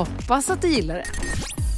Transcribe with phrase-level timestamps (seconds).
[0.00, 1.04] Hoppas att du gillar det.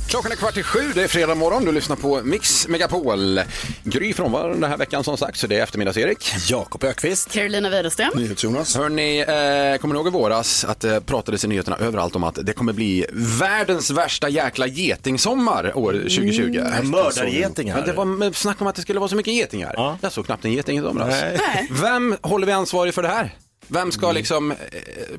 [0.09, 1.65] Klockan är kvart i sju, det är fredag morgon.
[1.65, 3.41] Du lyssnar på Mix Megapol.
[3.85, 6.35] Gry frånvaron den här veckan som sagt, så det är eftermiddags-Erik.
[6.51, 7.31] Jakob Ökvist.
[7.31, 8.11] Carolina Widerström.
[8.39, 8.77] Jonas.
[8.77, 12.39] Hörni, eh, kommer ni ihåg i våras att det pratades i nyheterna överallt om att
[12.43, 16.43] det kommer bli världens värsta jäkla getingsommar år 2020?
[16.43, 16.91] Mm.
[16.91, 17.77] Mördargetingar.
[17.77, 19.75] Men det var snack om att det skulle vara så mycket getingar.
[19.77, 19.98] Ja.
[20.01, 21.09] Jag såg knappt en geting i somras.
[21.09, 21.69] Nej.
[21.70, 23.34] Vem håller vi ansvarig för det här?
[23.68, 24.56] Vem ska liksom eh,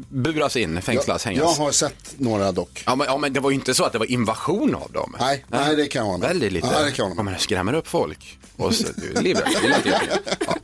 [0.09, 1.57] buras in, fängslas, Jag hängas?
[1.57, 2.83] har sett några dock.
[2.85, 5.15] Ja men, ja men det var ju inte så att det var invasion av dem.
[5.19, 6.27] Nej, nej det kan jag hålla med.
[6.27, 6.67] Väldigt lite.
[6.73, 7.25] Ja, det kan jag hålla Ja, med.
[7.25, 8.39] men det skrämmer upp folk.
[8.57, 9.47] Och så, det är livrädd.
[9.61, 10.37] Det låter jättefint.
[10.47, 10.55] ja.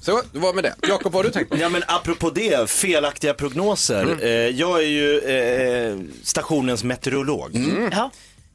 [0.00, 0.74] Så, det var med det.
[0.88, 1.56] Jakob, vad har du tänkt på?
[1.58, 4.02] Ja men apropå det, felaktiga prognoser.
[4.02, 4.18] Mm.
[4.20, 7.54] Eh, jag är ju eh, stationens meteorolog.
[7.56, 7.88] Mm.
[7.92, 8.10] Ja.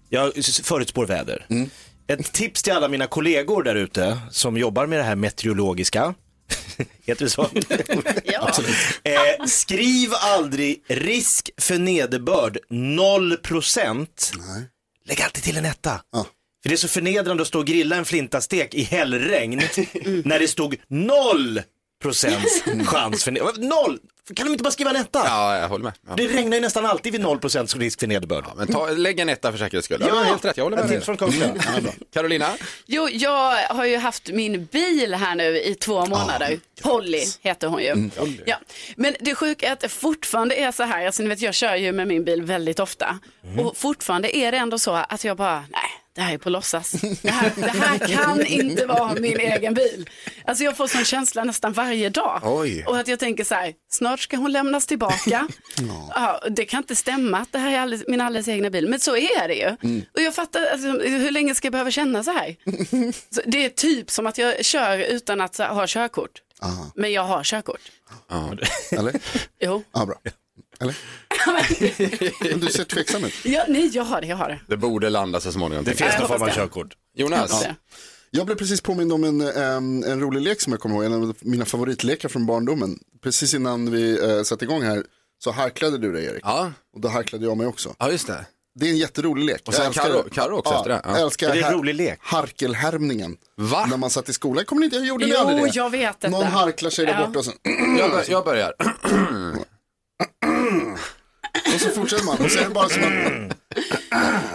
[0.10, 1.46] Jag s- förutspår väder.
[2.08, 6.14] Ett tips till alla mina kollegor där ute som jobbar med det här meteorologiska.
[7.06, 7.50] Heter det så?
[8.24, 8.52] Ja.
[9.04, 14.08] eh, skriv aldrig risk för nederbörd 0%.
[15.06, 16.02] Lägg alltid till en etta.
[16.12, 16.28] Ja.
[16.64, 19.58] För det är så förnedrande att stå och grilla en flintastek i hällregn
[20.26, 21.64] när det stod 0%
[22.86, 23.58] chans för nederbörd.
[23.60, 24.00] Noll!
[24.36, 25.22] Kan de inte bara skriva en etta?
[25.26, 25.94] Ja, jag håller med.
[26.08, 26.14] Ja.
[26.18, 28.44] Det regnar ju nästan alltid vid 0% risk för nederbörd.
[28.48, 29.98] Ja, men ta, lägg en etta för säkerhets skull.
[30.02, 30.24] Ja, Ja.
[30.24, 30.58] helt rätt.
[30.58, 30.90] Jag håller med.
[30.90, 31.60] tips från coachen.
[32.14, 32.48] Carolina?
[32.86, 36.60] Jo, jag har ju haft min bil här nu i två månader.
[36.82, 38.10] Polly heter hon ju.
[38.46, 38.56] Ja.
[38.96, 41.76] Men det sjuka är att det fortfarande är så här, alltså, ni vet, jag kör
[41.76, 43.20] ju med min bil väldigt ofta.
[43.60, 46.92] Och fortfarande är det ändå så att jag bara, nej, det här är på låtsas.
[47.22, 50.10] Det här, det här kan inte vara min egen bil.
[50.46, 52.42] Alltså jag får sån känsla nästan varje dag.
[52.44, 52.86] Oj.
[52.88, 55.48] Och att jag tänker så här, snart ska hon lämnas tillbaka.
[56.16, 58.88] ja, det kan inte stämma att det här är alldeles, min alldeles egna bil.
[58.88, 60.00] Men så är det ju.
[60.14, 62.56] Och jag fattar, alltså, hur länge ska jag behöva känna så här?
[63.36, 66.42] Så det är typ som att jag kör utan att här, ha körkort.
[66.96, 67.92] Men jag har körkort.
[68.92, 69.14] Eller?
[69.60, 69.84] Jo.
[69.92, 70.16] Ja, bra.
[70.80, 70.98] Eller?
[72.50, 73.34] Men du ser tveksam ut.
[73.46, 74.60] Ja, nej, jag har det, jag har det.
[74.68, 75.86] Det borde landa så småningom.
[75.86, 76.20] Det finns jag.
[76.20, 76.54] någon form av det.
[76.54, 76.94] körkort.
[77.16, 77.62] Jonas?
[77.66, 77.72] Ja.
[78.32, 79.42] Jag blev precis påmind om en,
[80.04, 83.00] en rolig lek som jag kommer ihåg, en av mina favoritlekar från barndomen.
[83.24, 85.04] Precis innan vi uh, satte igång här
[85.40, 86.42] så harklade du dig Erik.
[86.44, 86.72] Ja.
[86.96, 87.96] Och då harklade jag mig också.
[88.00, 88.46] ja, just det.
[88.80, 89.62] Det är en jätterolig lek.
[89.68, 91.02] Och sen Jag älskar Karo- också ja, efter det.
[91.04, 91.12] Ja.
[91.12, 92.20] Jag älskar Är det en har- rolig lek?
[92.22, 93.38] Harkelhärmningen.
[93.56, 93.86] Va?
[93.86, 95.72] När man satt i skolan, kommer ni inte, gjorde ni Jo, aldrig det?
[95.76, 96.32] jag vet detta.
[96.38, 97.26] Någon harklar sig där Ja.
[97.28, 97.54] borta och sen,
[98.00, 98.74] Jag, bör, jag börjar.
[101.74, 102.38] och så fortsätter man.
[102.38, 103.58] Och så är det bara som att,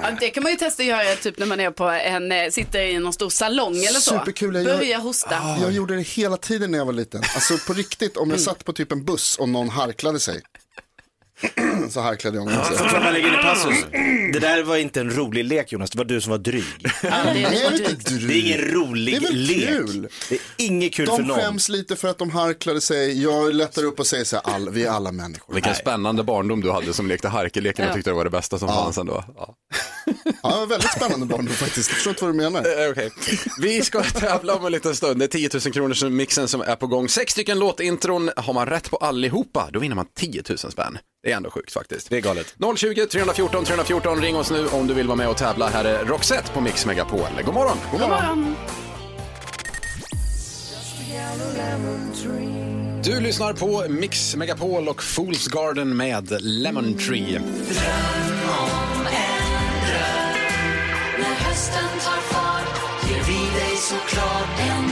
[0.02, 2.50] Ja, det kan man ju testa att göra typ när man är på en, eh,
[2.50, 4.18] sitter i någon stor salong eller så.
[4.18, 5.56] Superkul, jag Börja hosta.
[5.60, 7.22] jag gjorde det hela tiden när jag var liten.
[7.34, 10.42] Alltså på riktigt, om jag satt på typ en buss och någon harklade sig.
[11.90, 12.84] Så harklade jag mig också.
[12.92, 13.84] Bara lägga in i passus?
[14.32, 16.64] Det där var inte en rolig lek Jonas, det var du som var dryg.
[16.84, 18.28] Ja, det är Nej, jag är inte dryg.
[18.28, 19.68] Det är ingen rolig Det är väl lek.
[19.68, 20.08] kul?
[20.28, 21.38] Det är inget kul för De någon.
[21.40, 23.22] skäms lite för att de harklade sig.
[23.22, 25.54] Jag lättar upp och säger så här, all, vi är alla människor.
[25.54, 28.68] Vilken spännande barndom du hade som lekte harkeleken och tyckte det var det bästa som
[28.68, 29.24] fanns ändå.
[29.36, 29.54] Ja.
[30.42, 31.88] Ja, det var väldigt spännande barndom faktiskt.
[31.90, 32.84] Jag förstår inte vad du menar.
[32.84, 33.10] Eh, okej.
[33.60, 35.18] Vi ska tävla om en liten stund.
[35.18, 37.08] Det är 10 000 kronors mixen som är på gång.
[37.08, 38.30] Sex stycken låtintron.
[38.36, 40.98] Har man rätt på allihopa, då vinner man 10 000 spänn.
[41.22, 42.10] Det är ändå sjukt faktiskt.
[42.10, 42.56] Det är galet.
[42.76, 44.22] 020 314 314.
[44.22, 45.68] Ring oss nu om du vill vara med och tävla.
[45.68, 47.28] Här är Roxette på Mix Megapol.
[47.44, 47.76] God morgon!
[47.90, 48.56] God morgon.
[53.04, 57.40] Du lyssnar på Mix Megapol och Fools Garden med Lemon Tree.
[61.18, 62.80] När hösten tar fart
[63.10, 64.91] ger vi dig såklart en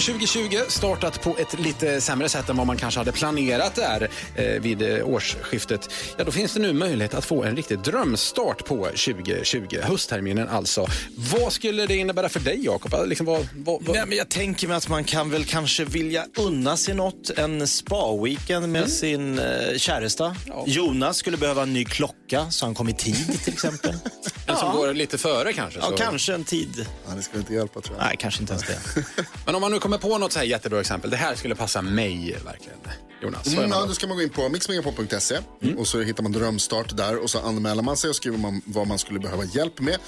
[0.00, 4.08] Om 2020 startat på ett lite sämre sätt än vad man kanske hade planerat där
[4.34, 8.64] eh, vid eh, årsskiftet, ja då finns det nu möjlighet att få en riktig drömstart
[8.64, 10.86] på 2020, höstterminen alltså.
[11.32, 13.08] Vad skulle det innebära för dig Jakob?
[13.08, 13.96] Liksom, vad, vad, vad...
[13.96, 17.66] Nej, men jag tänker mig att man kan väl kanske vilja unna sig något, en
[17.66, 19.44] spa-weekend med sin eh,
[19.76, 20.36] käresta.
[20.66, 22.19] Jonas skulle behöva en ny klocka.
[22.38, 23.94] Åka så han kom i tid till exempel.
[24.46, 25.80] En som går lite före kanske.
[25.80, 25.96] Ja, så.
[25.96, 26.86] kanske en tid.
[27.08, 28.04] Ja, det skulle inte hjälpa tror jag.
[28.06, 29.04] Nej, kanske inte ens det.
[29.46, 31.10] Men om man nu kommer på något så här jättebra exempel.
[31.10, 32.78] Det här skulle passa mig verkligen.
[33.22, 33.92] Jonas, Mm, man ja, då?
[33.94, 35.38] ska man gå in på mixmegapol.se
[35.78, 38.86] och så hittar man drömstart där och så anmäler man sig och skriver man vad
[38.86, 39.98] man skulle behöva hjälp med.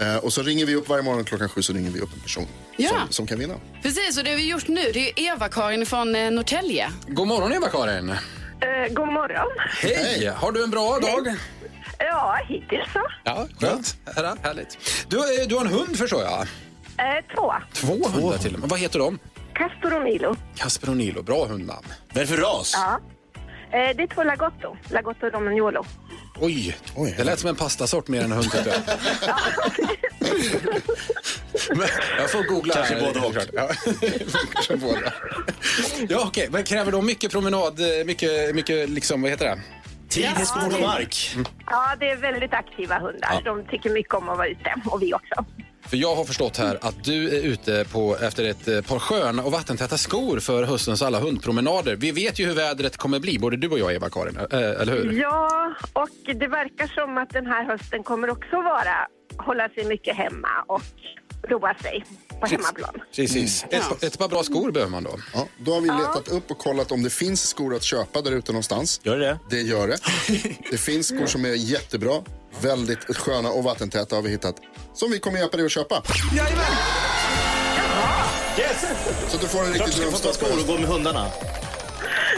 [0.00, 2.20] Eh, och så ringer vi upp varje morgon klockan sju så ringer vi upp en
[2.20, 2.46] person
[2.76, 2.88] Ja.
[2.88, 3.54] som, som kan vinna.
[3.82, 6.90] Precis, och det vi gjort nu det är Eva-Karin från eh, Norrtälje.
[7.08, 8.10] God morgon Eva-Karin.
[8.10, 9.48] Eh, god morgon.
[9.80, 10.32] Hej!
[10.36, 11.36] Har du en bra dag?
[12.10, 13.00] Ja, hittills så.
[13.24, 13.96] Ja, skönt.
[14.16, 14.36] Ja.
[14.42, 14.78] Härligt.
[15.08, 16.40] Du, eh, du har en hund förstår jag.
[16.40, 17.52] Eh, två.
[17.72, 18.68] Två hundar till och med.
[18.68, 19.18] Vad heter de?
[19.54, 20.36] Castor och Milo.
[20.56, 21.22] Kasper och Nilo.
[21.22, 21.86] Bra hundnamn.
[22.08, 22.72] Vad är det för ras?
[22.74, 23.00] Ja.
[23.78, 24.76] Eh, det är två Lagotto.
[24.90, 25.84] Lagotto Romagnolo.
[26.40, 26.76] Oj,
[27.16, 28.80] det lät som en pastasort mer än en hund tyckte jag.
[31.76, 31.88] Men
[32.18, 32.74] jag får googla.
[32.74, 33.24] Kanske här, både och.
[33.34, 33.48] såklart.
[33.52, 33.68] Ja,
[34.54, 35.12] kanske båda.
[36.08, 36.48] Ja, okej.
[36.50, 39.60] Men kräver de mycket promenad, eh, mycket, mycket liksom, vad heter det?
[40.14, 41.36] Tid, häst, gård och mark.
[41.66, 43.42] Ja, det är väldigt aktiva hundar.
[43.44, 44.74] De tycker mycket om att vara ute.
[44.86, 45.44] Och vi också.
[45.86, 49.42] För jag har förstått här att du är ute på, efter ett eh, par sköna
[49.42, 51.96] och vattentäta skor för höstens alla hundpromenader.
[51.96, 54.38] Vi vet ju hur vädret kommer bli, både du och jag, Eva-Karin.
[54.50, 55.12] Eller hur?
[55.20, 60.16] Ja, och det verkar som att den här hösten kommer också vara hålla sig mycket
[60.16, 60.82] hemma och
[61.48, 62.04] roa sig
[62.40, 62.94] på hemmaplan.
[63.16, 63.64] Precis.
[63.70, 65.10] Ett, ett par bra skor behöver man då.
[65.34, 68.32] Ja, då har vi letat upp och kollat om det finns skor att köpa där
[68.32, 69.00] ute någonstans.
[69.04, 69.98] Gör det Det gör det.
[70.70, 72.22] Det finns skor som är jättebra,
[72.60, 74.56] väldigt sköna och vattentäta har vi hittat.
[74.94, 76.02] Som vi kommer hjälpa dig att köpa.
[78.58, 78.84] Yes!
[79.28, 80.34] Så att du får en Klart riktig ska få ta drömstart.
[80.34, 81.26] skor och gå med hundarna.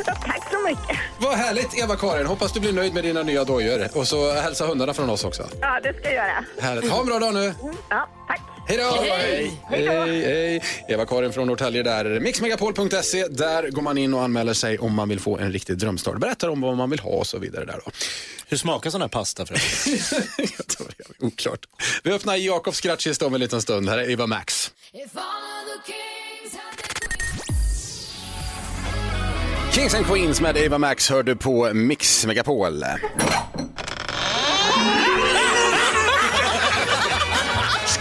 [0.07, 0.99] Tack så mycket.
[1.19, 2.27] Vad härligt, Eva-Karin.
[2.27, 3.89] Hoppas du blir nöjd med dina nya dojor.
[3.95, 5.49] Och så hälsa hundarna från oss också.
[5.61, 6.45] Ja, det ska jag göra.
[6.61, 6.91] Härligt.
[6.91, 7.55] Ha en bra dag nu.
[7.91, 8.41] Ja, tack.
[8.67, 9.03] Hej då!
[9.03, 9.61] Hej.
[9.69, 10.63] Hej, hej.
[10.89, 12.21] Eva-Karin från Norrtälje där.
[12.21, 13.27] Mixmegapol.se.
[13.29, 16.19] Där går man in och anmäler sig om man vill få en riktig drömstart.
[16.19, 17.91] Berättar om vad man vill ha och så vidare där då.
[18.49, 19.93] Hur smakar sån här pasta förresten?
[20.59, 21.67] Jag tror det är Oklart.
[22.03, 23.89] Vi öppnar Jakobs skrattkista om en liten stund.
[23.89, 24.73] Här är Eva Max.
[29.73, 32.85] Kings and Queens med Eva Max hör du på Mix Megapol.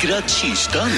[0.03, 0.89] Skrattkistan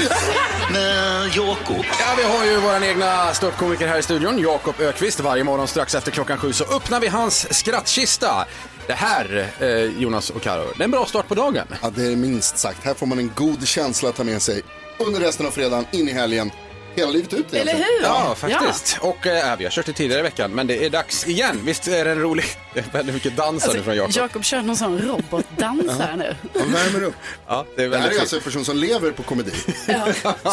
[0.72, 1.86] med Jakob.
[2.00, 5.19] Ja, vi har ju vår egna ståuppkomiker här i studion, Jakob Ökvist.
[5.19, 8.46] Varje morgon strax efter klockan sju så öppnar vi hans skrattkista.
[8.88, 9.69] Det här, eh,
[10.02, 11.68] Jonas och Karo, det är en bra start på dagen.
[11.81, 12.84] Ja, det är minst sagt.
[12.84, 14.62] Här får man en god känsla att ta med sig
[14.98, 16.52] under resten av fredagen, in i helgen,
[16.95, 17.83] hela livet ut Eller egentligen.
[18.00, 18.03] hur?
[18.03, 18.97] Ja, faktiskt.
[19.01, 21.59] Och eh, vi har kört det tidigare i veckan, men det är dags igen.
[21.63, 22.45] Visst är det en rolig...
[22.74, 24.12] Det är väldigt mycket dans här nu från Jakob.
[24.15, 26.36] Jakob kör någon sån robotdans här nu.
[26.59, 27.15] Man värmer upp.
[27.47, 29.51] Ja, det är Det här är alltså en person som lever på komedi.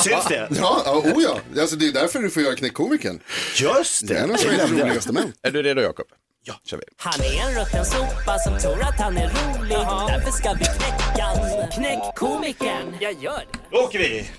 [0.05, 0.49] Syns det?
[0.61, 1.61] Ja, ja, oh ja.
[1.61, 3.21] Alltså, det är därför du får göra Knäckkomikern.
[3.57, 5.33] Just Det är en av Sveriges roligaste män.
[5.43, 6.07] Är du redo, Jakob?
[6.45, 6.83] Ja, kör vi.
[6.97, 9.77] Han är en rutten sopa som tror att han är rolig.
[10.09, 11.69] Därför ska vi knäcka han.
[11.71, 12.97] Knäck komikern.
[13.01, 13.59] Jag gör det.
[13.71, 14.31] Då åker vi.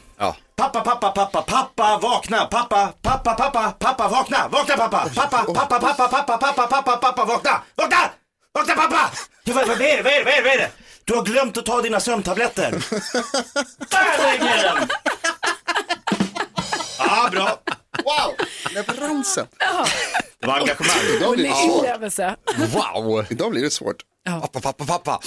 [0.55, 2.45] Pappa, pappa, pappa, pappa, vakna!
[2.45, 4.47] Pappa, pappa, pappa, pappa, vakna!
[4.51, 5.09] Vakna pappa!
[5.15, 7.61] Pappa, pappa, pappa, pappa, pappa, pappa, pappa, vakna!
[7.75, 8.09] Vakna!
[8.53, 9.11] Vakna pappa!
[9.43, 10.71] Ja, vad, vad är det, vad är det, vad är det, vad är det?
[11.05, 12.71] Du har glömt att ta dina sömntabletter.
[13.91, 14.87] Där lägger jag den!
[16.99, 17.59] Ja, bra.
[18.03, 18.35] Wow,
[18.73, 19.47] leveransen.
[20.39, 20.97] Det var engagemang.
[21.17, 21.45] Idag blir
[21.99, 22.33] det svårt.
[22.73, 23.25] Wow!
[23.29, 23.95] Idag blir det svårt.
[24.25, 25.19] Pappa, pappa, pappa.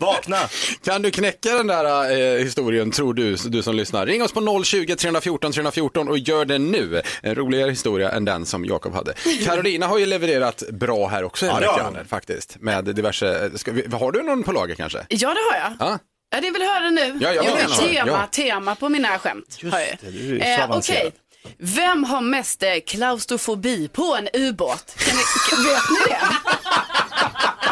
[0.00, 0.38] Vakna!
[0.84, 4.06] Kan du knäcka den där eh, historien, tror du, du som lyssnar?
[4.06, 7.02] Ring oss på 020 314 314 och gör det nu.
[7.22, 9.14] En roligare historia än den som Jakob hade.
[9.44, 12.04] Carolina har ju levererat bra här också Ja, hon.
[12.08, 12.56] faktiskt.
[12.60, 15.06] Med diverse, ska vi, har du någon på lager kanske?
[15.08, 15.88] Ja, det har jag.
[15.88, 15.98] Ja.
[16.32, 17.18] Ja, det vill höra nu.
[17.20, 17.86] Ja, jag vill gärna höra.
[17.88, 18.26] tema, Ja.
[18.26, 19.58] tema på mina skämt.
[19.60, 19.72] jag.
[20.00, 20.78] det, du är så Eh.
[20.78, 21.12] Okej,
[21.58, 24.96] vem har mest eh, klaustrofobi på en ubåt?
[24.98, 25.12] Ni,
[25.68, 26.18] vet ni det?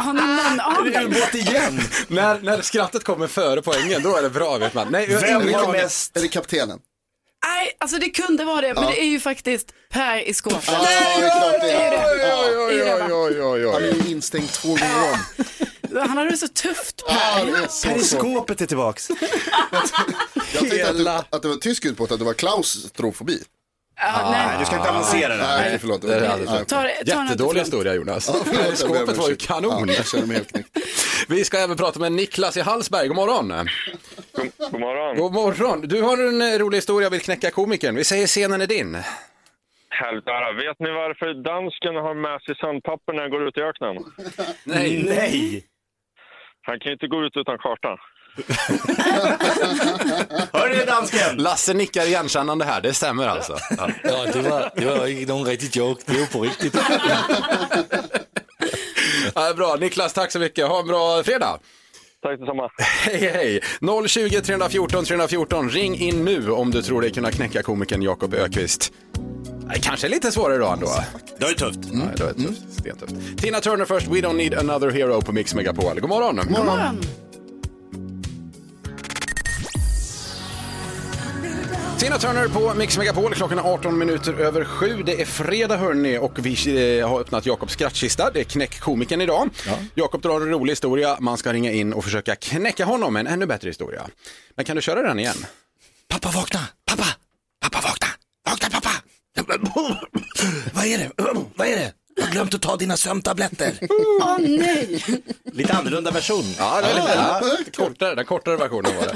[0.00, 0.97] Har ni någon aning?
[1.17, 1.81] Ubåt igen!
[2.09, 4.88] När, när skrattet kommer före poängen, då är det bra vet man.
[4.90, 6.17] Nej, jag Vem har mest?
[6.17, 6.79] Är det kaptenen?
[7.47, 10.64] Nej, alltså det kunde vara det, men det är ju faktiskt Per i skåpet.
[10.67, 10.87] Ja,
[11.19, 11.93] det är klart det är.
[11.93, 15.45] Oj, oj, oj, oj, oj, Han är ju instängd två gånger om.
[15.99, 17.14] Han hade det så tufft Per.
[17.38, 17.92] Ja, det är så svårt.
[17.92, 19.09] Periskopet är tillbaks.
[20.54, 23.38] Jag tänkte att det, att det var tysk utbåt, att det var klaustrofobi.
[24.02, 24.56] Ja, Nej, nej.
[24.59, 25.70] du ska inte avancera det här.
[25.70, 26.02] Nej, förlåt.
[26.02, 26.68] Det är Nej, rätt.
[26.68, 28.26] Ta det, ta Jättedålig historia Jonas.
[28.26, 29.49] förlåt, jag ber om Skåpet var ju ursäkt.
[29.49, 29.88] kanon.
[29.88, 30.68] Ja, jag känner mig helt knäckt.
[31.28, 33.09] Vi ska även prata med Niklas i Hallsberg.
[33.09, 33.49] God morgon.
[33.49, 35.16] God, god morgon.
[35.16, 35.80] God morgon.
[35.80, 37.94] Du har en eh, rolig historia och vill knäcka komikern.
[37.94, 38.97] Vi säger scenen är din.
[39.88, 40.52] Höra.
[40.52, 43.97] Vet ni varför dansken har med sig sandpapper när han går ut i öknen?
[44.64, 45.02] Nej.
[45.09, 45.64] Nej!
[46.62, 47.97] Han kan ju inte gå ut utan karta.
[50.59, 51.37] Hör ni dansken?
[51.37, 53.57] Lasse nickar igenkännande här, det stämmer alltså.
[53.79, 53.88] Ja.
[54.05, 56.02] Ja, det var, det var nogen rigtig joke.
[56.07, 56.76] Det jo på rigtigt.
[59.35, 60.69] Ja, bra, Niklas tack så mycket.
[60.69, 61.59] Ha en bra fredag.
[62.23, 62.71] Tack detsamma.
[62.79, 63.61] Hej, hej!
[64.09, 65.71] 020 314 314.
[65.71, 68.93] Ring in nu om du tror dig kunna knäcka komikern Jakob Ökvist.
[69.83, 70.89] Kanske lite svårare då ändå.
[71.39, 71.79] Det ju tufft.
[71.93, 72.73] Nej, det var tufft.
[72.73, 73.39] Stentufft.
[73.39, 76.00] Tina Turner först, We don't need another hero på Mix Megapol.
[76.00, 76.37] God morgon!
[76.37, 77.00] God morgon.
[82.00, 83.35] Tina Turner på Mix Megapol.
[83.35, 85.02] Klockan är 18 minuter över sju.
[85.02, 88.30] Det är fredag hörni och vi eh, har öppnat Jakobs skrattkista.
[88.30, 89.50] Det är knäckkomikern idag.
[89.95, 91.16] Jakob drar en rolig historia.
[91.21, 94.09] Man ska ringa in och försöka knäcka honom med en ännu bättre historia.
[94.57, 95.37] Men kan du köra den igen?
[96.09, 96.61] Pappa vakna!
[96.87, 97.07] Pappa!
[97.61, 98.07] Pappa vakna!
[98.50, 98.92] Vakna pappa!
[100.75, 101.11] Vad är det?
[101.54, 101.92] Vad är det?
[102.21, 103.73] Jag har glömt att ta dina sömntabletter.
[104.21, 105.05] Åh nej!
[105.53, 106.45] Lite annorlunda version.
[106.59, 109.15] Ja, det är lite, ja, lite kortare, den kortare versionen var det.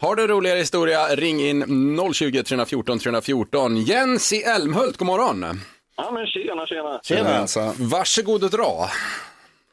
[0.00, 3.76] Har du en roligare historia, ring in 020 314 314.
[3.76, 5.60] Jens i Älmhult, god morgon.
[5.96, 7.00] Ja, men tjena, tjena.
[7.02, 7.38] Tjena.
[7.38, 8.90] Alltså, Varsågod och dra.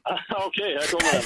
[0.47, 1.23] Okej, här kommer den.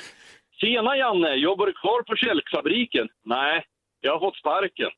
[0.60, 3.08] Tjena Janne, jobbar du kvar på kälkfabriken?
[3.24, 3.64] Nej,
[4.00, 4.90] jag har fått sparken.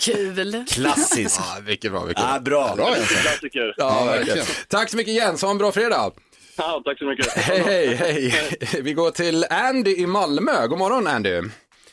[0.00, 0.64] Kul.
[0.68, 1.40] Klassisk.
[1.40, 2.04] Ja, mycket bra.
[2.04, 2.74] Mycket Ja, bra.
[2.76, 3.08] bra Jens.
[3.08, 3.74] Klassiker.
[3.76, 4.46] Ja, verkligen.
[4.68, 6.10] Tack så mycket Jens, ha en bra fredag.
[6.56, 7.32] Ja, tack så mycket.
[7.32, 7.94] Hej, hej,
[8.30, 8.82] hej.
[8.82, 10.66] Vi går till Andy i Malmö.
[10.66, 11.40] God morgon Andy.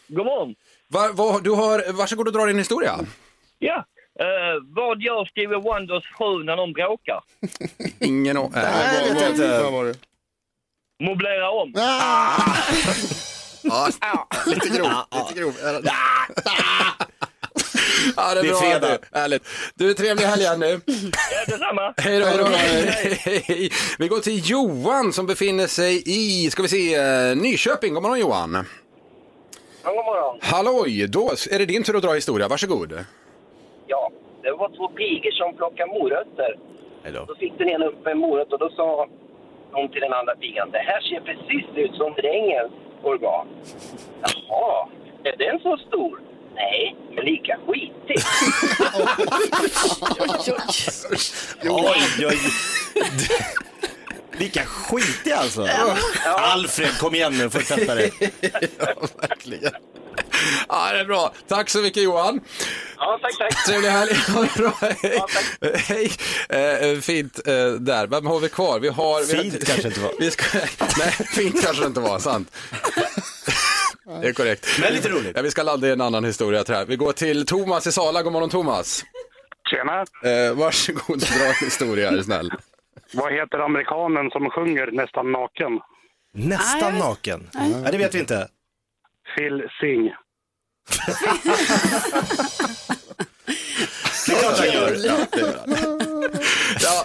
[0.08, 0.56] God morgon.
[0.88, 3.00] Va, va, du har, varsågod och dra din historia.
[3.60, 3.86] Ja,
[4.20, 4.26] eh,
[4.76, 7.22] vad gör Stevie Wonders fru när de bråkar?
[8.00, 8.50] Ingen äh,
[9.36, 9.96] det?
[11.00, 11.74] Möblera om.
[13.64, 13.88] ja,
[14.48, 14.90] lite grov.
[15.30, 15.54] Lite grov.
[18.16, 18.88] Ja, det är, Det är bra, fredag.
[18.88, 18.98] Andy.
[19.12, 19.44] Härligt.
[19.76, 20.82] Du, trevlig helg nu.
[20.86, 21.94] Ja, detsamma.
[21.98, 22.46] Hej då, hej då.
[22.46, 23.70] Hej.
[24.00, 27.94] Vi går till Johan som befinner sig i, ska vi se, eh, Nyköping.
[27.94, 28.66] God morgon Johan.
[29.84, 30.40] Ja, god morgon.
[30.42, 32.48] Halloj, då är det din tur att dra historia.
[32.48, 33.06] Varsågod.
[33.88, 34.12] Ja,
[34.44, 36.60] det var två pigor som plockade morötter.
[37.04, 37.26] Hejdå.
[37.28, 39.08] Då fick den ena upp en morot och då sa
[39.72, 42.72] hon till den andra pigan, det här ser precis ut som drängens
[43.04, 43.48] organ.
[44.22, 44.88] Jaha,
[45.24, 46.20] är den så stor?
[46.56, 48.18] Nej, men lika skitig.
[51.70, 52.40] Oj, oj.
[54.38, 55.68] Vilka skitiga alltså.
[56.26, 58.12] Alfred, kom igen nu, får du tvätta dig.
[58.80, 59.72] ja, verkligen.
[60.70, 61.34] Ja, det är bra.
[61.48, 62.40] Tack så mycket Johan.
[62.98, 63.66] Ja, tack, tack.
[63.66, 64.14] Trevlig helg.
[64.16, 64.74] Ha det bra.
[65.88, 66.12] Hej.
[66.50, 66.92] Hej.
[66.94, 68.08] Eh, fint eh, där.
[68.08, 68.80] Vem har vi kvar?
[68.80, 69.26] Vi har...
[69.28, 70.12] vi har- Fint kanske inte var.
[70.20, 70.60] Vi ska,
[71.00, 72.52] nej, fint kanske inte var, sant.
[74.22, 74.68] Det är korrekt.
[74.82, 75.32] Men lite roligt.
[75.36, 76.86] Ja, vi ska ladda i en annan historia tror jag.
[76.86, 78.22] Vi går till Thomas i Sala.
[78.24, 79.04] God morgon Thomas.
[79.70, 80.00] Tjena.
[80.00, 82.52] Eh, varsågod, dra en historia är snäll.
[83.14, 85.80] Vad heter amerikanen som sjunger nästan naken?
[86.36, 87.50] Nästan naken.
[87.54, 88.48] Nej, det vet vi inte.
[89.36, 90.12] Phil Sing.
[94.26, 94.98] Det är klart han gör.
[95.06, 95.76] Ja, det gör han.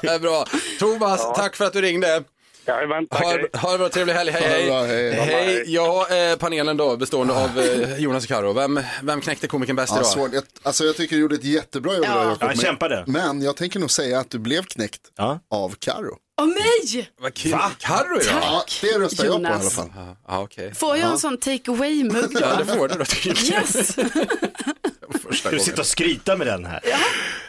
[0.03, 0.45] Ja, är bra.
[0.79, 2.23] Thomas, tack för att du ringde.
[2.67, 3.23] Jajamän, tack.
[3.23, 3.31] Ha,
[3.61, 4.31] ha det bra, trevlig helg.
[4.31, 4.67] Hej, hej.
[4.67, 5.13] bra, hej.
[5.13, 5.63] hej.
[5.67, 8.53] Ja, eh, panelen då, bestående av eh, Jonas och Karo.
[8.53, 10.35] Vem, vem knäckte komikern bäst Ja, idag?
[10.35, 12.15] Jag, alltså jag tycker du gjorde ett jättebra jobb Ja.
[12.15, 12.37] där Jakob.
[12.41, 13.05] Ja, jag men- kämpade.
[13.07, 15.41] Men jag tänker nog säga att du blev knäckt Ja.
[15.51, 16.17] av Karo.
[16.41, 17.11] Åh nej!
[17.21, 17.55] Vad kul.
[17.79, 18.43] Karo idag?
[18.43, 19.75] Ja, det röstar jag på i alla Jonas.
[19.75, 19.93] fall.
[19.97, 20.75] Ja, ja, okej.
[20.75, 22.41] Får jag en sån take away-mugg då?
[22.41, 23.63] Ja, det får du då tydligen.
[23.63, 23.95] Yes!
[25.29, 25.65] Första Du gången.
[25.65, 26.81] sitter och skryta med den här.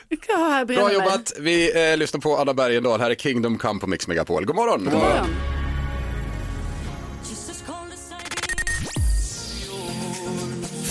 [0.10, 0.94] Jag kan ha här bredvid Bra mig.
[1.12, 1.34] jobbat.
[1.40, 3.00] Vi eh, lyssnar på Anna Bergendahl.
[3.02, 4.46] Här är Kingdom Come på Mix Megapol.
[4.46, 4.84] God morgon.
[4.84, 5.36] God morgon.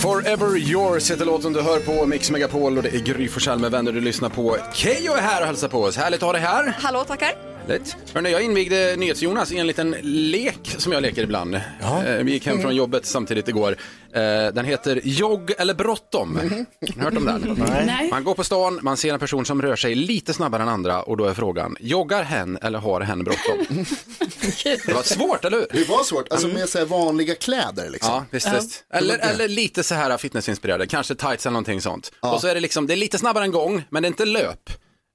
[0.01, 3.71] Forever yours heter låten du hör på Mix Megapol och det är Gry Forssell med
[3.71, 4.57] vänner du lyssnar på.
[4.73, 5.97] Keyyo är här och hälsar på oss.
[5.97, 6.75] Härligt att ha dig här.
[6.79, 7.31] Hallå, tackar.
[7.69, 7.95] Härligt.
[8.13, 11.55] Hörrni, jag invigde NyhetsJonas i en liten lek som jag leker ibland.
[11.55, 11.61] Eh,
[12.23, 13.75] Vi gick hem från jobbet samtidigt igår.
[14.13, 14.21] Eh,
[14.53, 16.35] Den heter Jogg eller bråttom.
[16.35, 16.43] Har
[16.95, 17.65] ni hört om den?
[17.85, 18.09] Nej.
[18.09, 21.01] Man går på stan, man ser en person som rör sig lite snabbare än andra
[21.03, 23.57] och då är frågan, joggar hen eller har hen bråttom?
[24.85, 25.67] Det var svårt, eller hur?
[25.71, 28.13] Det var svårt, alltså med så här vanliga kläder liksom.
[28.13, 28.85] Ja, visst, visst.
[28.93, 32.11] Eller, eller lite så här fitnessinspirerade, kanske tights eller någonting sånt.
[32.19, 34.25] Och så är det liksom, det är lite snabbare än gång, men det är inte
[34.25, 34.69] löp.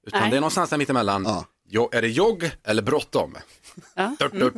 [0.07, 0.29] Utan Nej.
[0.29, 1.23] det är någonstans där mittemellan.
[1.27, 1.45] Ja.
[1.69, 3.37] Jo, är det jogg eller bråttom?
[3.95, 4.15] Ja.
[4.19, 4.49] Du, du, du.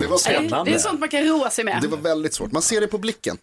[0.00, 0.64] Det var Nej, svårt.
[0.66, 1.78] Det är sånt man kan roa sig med.
[1.82, 2.52] Det var väldigt svårt.
[2.52, 3.38] Man ser det på blicken.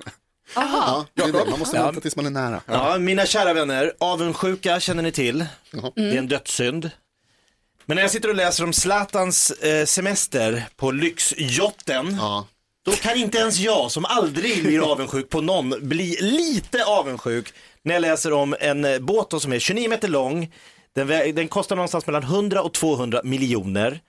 [0.55, 1.45] Ja, det är det.
[1.49, 2.61] Man måste vänta tills man är nära.
[2.65, 5.45] Ja, mina kära vänner, avundsjuka känner ni till.
[5.95, 6.89] Det är en dödssynd.
[7.85, 12.47] Men när jag sitter och läser om Zlatans eh, semester på lyxjotten, Ja.
[12.85, 17.93] då kan inte ens jag som aldrig blir avundsjuk på någon bli lite avundsjuk när
[17.93, 20.53] jag läser om en eh, båt då som är 29 meter lång.
[20.97, 23.99] Den, den kostar någonstans mellan 100 och 200 miljoner.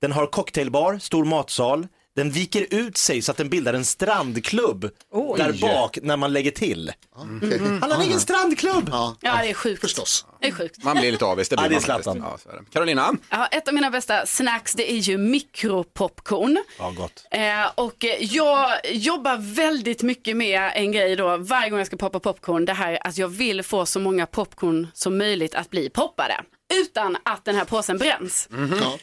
[0.00, 1.86] Den har cocktailbar, stor matsal.
[2.18, 5.38] Den viker ut sig så att den bildar en strandklubb Oj.
[5.38, 6.92] där bak när man lägger till.
[7.14, 7.58] okej.
[7.80, 8.88] Han har en egen strandklubb!
[8.92, 9.80] Ja, Ja, det är sjukt.
[9.80, 10.26] Förstås.
[10.40, 10.84] Det är sjukt.
[10.84, 12.04] Man blir lite avis, det blir Ja, det är man faktiskt.
[12.04, 12.30] Zlatan.
[12.30, 12.64] Ja, så är det.
[12.72, 13.12] Carolina?
[13.30, 16.58] Ja, ett av mina bästa snacks det är ju mikropopcorn.
[16.78, 17.26] Ja, gott.
[17.30, 17.40] Eh,
[17.74, 22.20] och eh, jag jobbar väldigt mycket med en grej då varje gång jag ska poppa
[22.20, 22.64] popcorn.
[22.64, 26.40] Det här att jag vill få så många popcorn som möjligt att bli poppade.
[26.74, 28.48] Utan att den här påsen bränns.
[28.50, 28.56] Ja,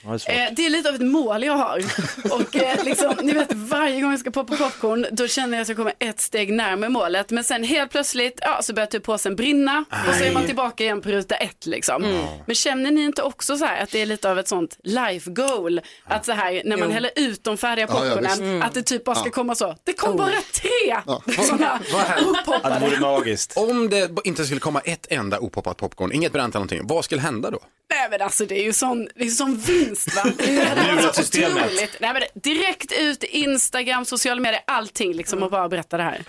[0.03, 0.29] det är svårt.
[0.29, 1.83] Eh, det är lite av ett mål jag har.
[2.31, 5.67] Och eh, liksom, ni vet varje gång jag ska poppa popcorn då känner jag att
[5.67, 7.29] jag kommer ett steg närmare målet.
[7.31, 10.83] Men sen helt plötsligt ja, så börjar typ påsen brinna och så är man tillbaka
[10.83, 12.25] igen på ruta ett liksom.
[12.45, 15.31] Men känner ni inte också så här att det är lite av ett sånt life
[15.31, 15.81] goal?
[16.03, 16.93] Att så här när man Jo.
[16.93, 18.41] häller ut de färdiga Ja, ja, popcornen visst.
[18.41, 18.61] Mm.
[18.61, 19.31] att det typ bara ska Ja.
[19.31, 19.75] komma så.
[19.83, 20.69] Det kom bara tre
[21.07, 21.21] Ja.
[21.43, 21.79] sådana?
[22.63, 23.53] Ja, det vore magiskt.
[23.57, 27.21] Om det inte skulle komma ett enda opoppat popcorn, inget bränt eller någonting, vad skulle
[27.21, 27.54] hända då?
[27.89, 30.23] Nej men alltså det är ju sån, det är sån vinst va.
[30.37, 31.65] Det hade varit Lurat så systemet.
[31.65, 31.97] otroligt.
[31.99, 36.23] Nej men direkt ut, Instagram, sociala medier, allting liksom och bara berätta det här.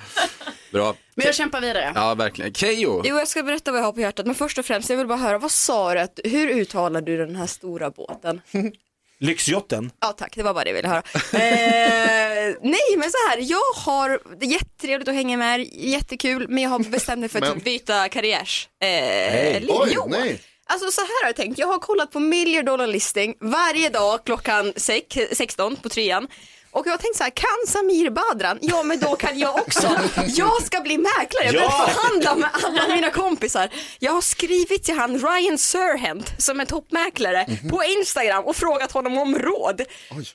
[0.72, 0.94] Bra.
[1.14, 1.92] Men jag kämpar vidare.
[1.94, 2.54] Ja, verkligen.
[2.54, 4.96] Keyyo, Jo, jag ska berätta vad jag har på hjärtat, men först och främst, jag
[4.96, 8.40] vill bara höra, vad sa du, att, hur uttalar du den här stora båten?
[9.18, 9.90] Lyxjotten.
[10.00, 11.02] Ja tack, det var bara det jag ville höra.
[11.32, 16.62] eh, nej men så här, jag har, det är jättetrevligt att hänga med, jättekul, men
[16.62, 18.68] jag har bestämt mig för att Men- byta karriärs.
[18.82, 19.66] Eh, Nej.
[19.68, 20.40] Oj, nej.
[20.68, 24.24] Alltså så här har jag tänkt, jag har kollat på million dollar listing varje dag
[24.24, 26.28] klockan sex, 16 på trean.
[26.76, 28.58] Och jag har tänkt så här, kan Samir Badran?
[28.62, 29.88] Ja men då kan jag också.
[30.26, 31.88] Jag ska bli mäklare, jag börjar Ja.
[31.88, 33.68] förhandla med alla mina kompisar.
[33.98, 39.18] Jag har skrivit till han Ryan Serhent som är toppmäklare på Instagram och frågat honom
[39.18, 39.80] om råd.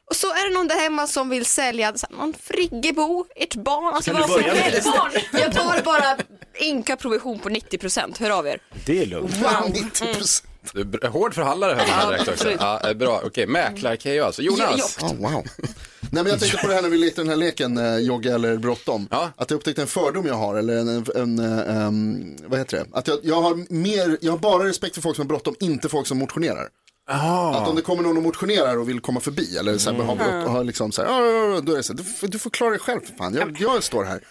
[0.10, 3.56] Och så är det någon där hemma som vill sälja så här, någon friggebo, ett
[3.56, 4.88] barn, alltså vad som helst.
[5.32, 6.18] Jag tar bara
[6.62, 8.60] ynka provision på 90%, hör av er.
[8.86, 9.38] Det är lugnt.
[9.38, 9.70] Wow.
[9.74, 10.48] 90 procent.
[10.74, 12.52] du är br- hård förhandlare hör vi här direkt också.
[12.60, 14.42] Ja, bra, okej, mäklar-Keyyo alltså.
[14.42, 14.98] Jonas?
[15.02, 15.44] Ja, Oh, wow.
[16.14, 18.36] Nej, men jag tänkte på det här när vi lekte den här leken, eh, jogga
[18.36, 19.08] eller bråttom.
[19.12, 19.32] Ja.
[19.38, 22.78] Att jag upptäckte en fördom jag har, eller en, en, en eh, em, vad heter
[22.78, 22.86] det?
[22.98, 25.90] Att jag, jag, har mer, jag har bara respekt för folk som har bråttom, inte
[25.90, 26.70] folk som motionerar.
[27.56, 30.16] Att om det kommer någon och motionerar och vill komma förbi eller så här, har
[30.16, 32.04] brått och har liksom så här, "Ja, ja, ja", då är det så här, du,
[32.04, 34.24] får- du får klara dig själv för fan, jag, jag står här.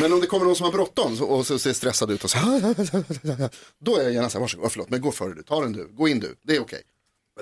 [0.00, 2.30] Men om det kommer någon som har bråttom så- och så ser stressad ut och
[2.30, 2.38] så
[3.84, 5.88] då är jag gärna så här, varsågod, förlåt, men gå före du, ta den du,
[5.92, 6.82] gå in du, det är okej.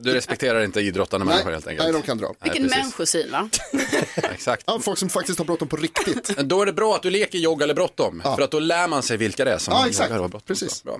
[0.00, 1.84] Du respekterar inte idrottande Nej, människor helt enkelt?
[1.84, 2.34] nej, de kan dra.
[2.42, 3.48] Vilken människosyn va?
[4.34, 4.64] Exakt.
[4.66, 6.38] Ja, folk som faktiskt har bråttom på riktigt.
[6.38, 8.22] Då är det bra att du leker jogga eller bråttom.
[8.24, 8.36] Ja.
[8.36, 10.10] För att då lär man sig vilka det är som Ja, exakt.
[10.10, 10.46] och har bråttom.
[10.46, 10.84] Precis.
[10.84, 10.98] Bra.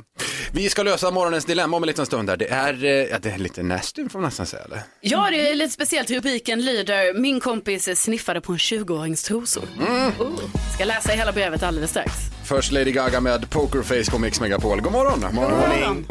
[0.53, 2.29] Vi ska lösa morgonens dilemma om en liten stund.
[2.29, 2.37] Där.
[2.37, 4.63] Det, är, eh, ja, det är lite nasty får man nästan säga.
[4.65, 4.83] Eller?
[5.01, 6.11] Ja, det är lite speciellt.
[6.11, 9.65] Rubriken lyder Min kompis sniffade på en 20-årings trosor.
[9.81, 10.39] Oh.
[10.75, 12.13] Ska läsa hela brevet alldeles strax.
[12.45, 14.81] Först Lady Gaga med Pokerface på Mix Megapol.
[14.81, 15.35] God morgon!
[15.35, 16.07] Morning.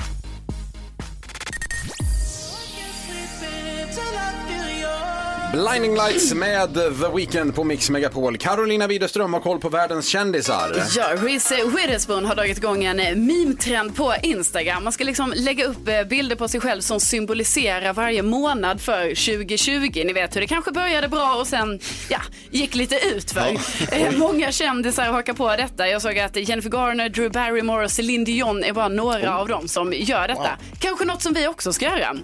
[5.51, 8.37] Blinding Lights med The Weeknd på Mix Megapol.
[8.37, 10.83] Carolina Widerström har koll på världens kändisar.
[10.95, 14.83] Ja, Reese Witherspoon har dragit igång en eh, meme-trend på Instagram.
[14.83, 19.01] Man ska liksom lägga upp eh, bilder på sig själv som symboliserar varje månad för
[19.35, 20.03] 2020.
[20.05, 22.19] Ni vet hur det kanske började bra och sen ja,
[22.51, 23.41] gick lite utför.
[23.91, 25.87] Eh, Många kändisar hakar på detta.
[25.87, 29.67] Jag såg att Jennifer Garner, Drew Barrymore och Celine Dion är bara några av dem
[29.67, 30.49] som gör detta.
[30.79, 32.15] Kanske något som vi också ska göra.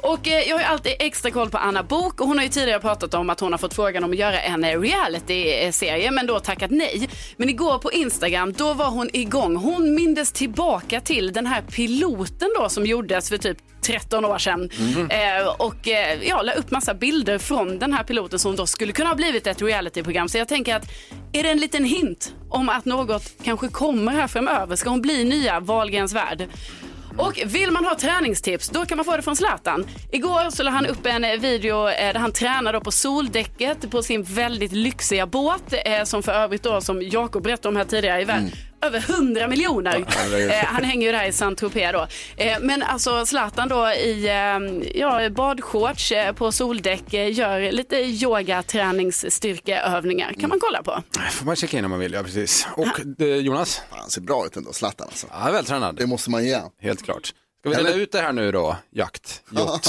[0.00, 2.67] Och jag har ju alltid extra koll på Anna Bok och hon har ju tidigare
[2.78, 6.70] pratat om att hon har fått frågan om att göra en reality-serie men då tackat
[6.70, 7.08] nej.
[7.36, 9.56] Men igår på Instagram då var hon igång.
[9.56, 14.70] Hon mindes tillbaka till den här piloten då som gjordes för typ 13 år sedan
[15.10, 18.92] eh, och eh, ja, la upp massa bilder från den här piloten som då skulle
[18.92, 20.28] kunna ha blivit ett realityprogram.
[20.28, 20.90] Så jag tänker att
[21.32, 24.76] är det en liten hint om att något kanske kommer här framöver?
[24.76, 26.48] Ska hon bli nya Wahlgrens värld?
[27.18, 29.86] Och vill man ha träningstips då kan man få det från Zlatan.
[30.12, 34.02] Igår så la han upp en eh, video eh, där han tränar på soldäcket på
[34.02, 38.22] sin väldigt lyxiga båt eh, som för övrigt då som Jakob berättade om här tidigare
[38.22, 38.44] i världen.
[38.44, 40.04] Mm över 100 miljoner.
[40.50, 42.06] Eh, han hänger ju där i Saint-Tropez då.
[42.36, 50.32] Eh, men alltså Zlatan då i eh, ja, badshorts på soldäck gör lite yoga träningsstyrkeövningar.
[50.40, 51.02] Kan man kolla på.
[51.30, 52.66] får man checka in om man vill, ja precis.
[52.76, 52.86] Och
[53.26, 53.82] Jonas?
[53.90, 55.26] Han ser bra ut ändå, Zlatan alltså.
[55.30, 55.96] Ja, vältränad.
[55.96, 56.60] Det måste man ge.
[56.80, 57.26] Helt klart.
[57.60, 58.76] Ska vi dela Eller- ut det här nu då?
[58.92, 59.86] Jakt, yacht.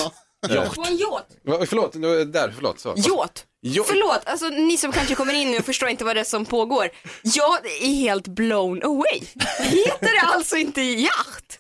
[1.44, 1.94] Va- Förlåt,
[2.34, 2.80] där, förlåt.
[2.80, 2.90] Så.
[2.98, 3.46] Yacht.
[3.62, 6.24] Jo- Förlåt, alltså ni som kanske kommer in nu och förstår inte vad det är
[6.24, 6.90] som pågår.
[7.24, 9.22] Jag är helt blown away.
[9.60, 11.60] Heter det alltså inte yacht?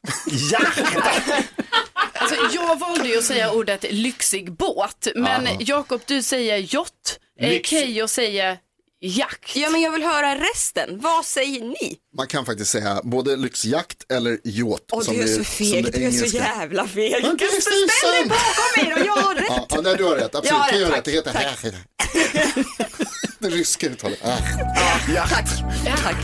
[2.13, 5.47] Alltså, jag valde ju att säga ordet lyxig båt, men.
[5.59, 8.57] Jakob du säger yacht, eh, Lyx- Keyyo säger
[9.01, 9.55] lyxjakt.
[9.55, 10.99] Ja men jag vill höra resten.
[10.99, 11.95] Vad säger ni?
[12.17, 14.83] Man kan faktiskt säga både lyxjakt eller yacht.
[14.91, 17.11] Åh som du är så feg, det du är så jävla feg.
[17.11, 19.43] Det är Ställ dig bakom mig då, jag har rätt.
[19.49, 20.49] Ja, ja, nej, du har rätt, absolut.
[20.49, 21.05] Jag har Kan rätt, göra rätt.
[21.05, 21.79] Det tack, heter
[23.39, 24.19] det ryska uttalet.
[24.23, 24.37] Ah.
[25.29, 25.49] Tack.
[25.85, 26.15] Tack.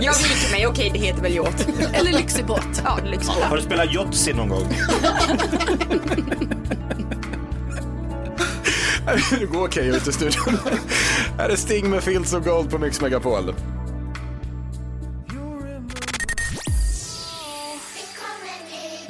[0.00, 1.66] Jag viker mig, okej det heter väl yacht.
[1.94, 2.62] Eller lyxig båt.
[2.84, 3.44] Ja, lyxig båt.
[3.44, 4.76] Har du spelat Yotzi någon gång?
[9.40, 10.58] det går Keyyo ut i studion.
[11.38, 13.54] Här är Sting med Fields of Gold på Mix Megapol.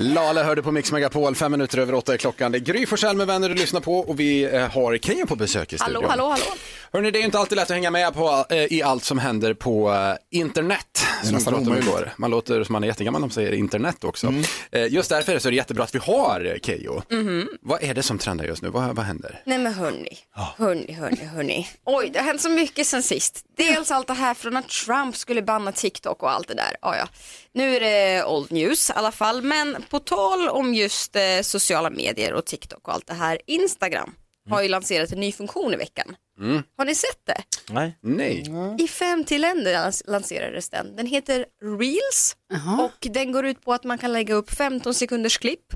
[0.03, 2.53] Lale hörde på Mix Megapol, fem minuter över åtta är klockan.
[2.53, 5.37] Det är Gry Forssell med vänner du lyssnar på och vi eh, har Keyyo på
[5.37, 5.95] besök i studion.
[6.05, 6.45] Hallå, hallå, hallå.
[6.93, 9.55] Hörrni, det är inte alltid lätt att hänga med på, eh, i allt som händer
[9.55, 11.07] på eh, internet.
[11.23, 11.89] Som nästan omöjligt.
[11.89, 12.13] igår.
[12.17, 14.27] Man låter som man är jättegammal om man säger internet också.
[14.27, 14.43] Mm.
[14.73, 17.03] Eh, just därför så är det jättebra att vi har Keyyo.
[17.11, 17.49] Mhm.
[17.61, 18.69] Vad är det som trendar just nu?
[18.69, 19.43] Vad, vad händer?
[19.45, 20.19] Nej men hörni,
[20.57, 21.69] hörni, hörni, hörni.
[21.85, 23.45] Oj, det har hänt så mycket sen sist.
[23.57, 26.77] Dels allt det här från att Trump skulle banna TikTok och allt det där.
[26.83, 27.09] Ja, ja.
[27.55, 31.91] Nu är det old news i alla fall, men på tal om just eh, sociala
[31.91, 33.39] medier och TikTok och allt det här.
[33.47, 34.15] Instagram
[34.51, 36.17] har ju lanserat en ny funktion i veckan.
[36.41, 36.63] Mm.
[36.77, 37.43] Har ni sett det?
[37.73, 37.99] Nej.
[38.03, 38.77] Nej.
[38.79, 40.97] I 50 länder lans- lanserades den.
[40.97, 41.47] Den heter
[41.79, 42.37] Reels
[42.81, 45.73] och den går ut på att man kan lägga upp 15 sekunders klipp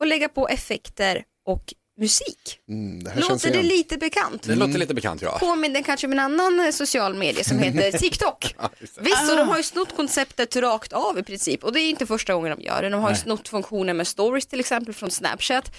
[0.00, 2.58] och lägga på effekter och musik.
[2.68, 3.66] Mm, det här känns Låter det igen.
[3.76, 4.42] lite bekant?
[4.42, 5.38] Det låter lite bekant ja.
[5.38, 8.54] Påminner kanske om en annan eh, social medie som heter TikTok.
[9.00, 12.06] Visst, och de har ju snott konceptet rakt av i princip och det är inte
[12.06, 12.88] första gången de gör det.
[12.88, 15.72] De har ju snott funktionen med stories till exempel från Snapchat.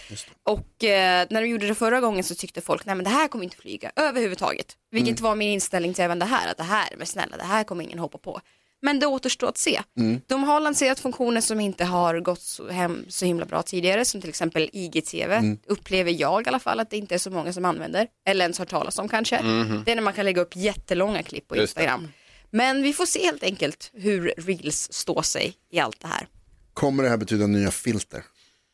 [0.44, 3.28] Och eh, när de gjorde det förra gången så tyckte folk, nej men det här
[3.28, 4.76] kommer inte flyga överhuvudtaget.
[4.92, 7.64] Vilket var min inställning till även det här, att det här, men snälla, det här
[7.64, 8.42] kommer ingen hoppa på.
[8.82, 9.82] Men det återstår att se.
[9.98, 10.22] Mm.
[10.28, 14.22] De har lanserat funktioner som inte har gått så, hem så himla bra tidigare, som
[14.22, 15.60] till exempel IGTV, Mm.
[15.68, 18.58] upplever jag i alla fall att det inte är så många som använder, eller ens
[18.60, 19.42] har talas om kanske.
[19.44, 19.84] Mhm.
[19.86, 21.82] Det är när man kan lägga upp jättelånga klipp på Just det.
[21.82, 22.08] Instagram.
[22.52, 26.28] Men vi får se helt enkelt hur Reels står sig i allt det här.
[26.74, 28.24] Kommer det här betyda nya filter?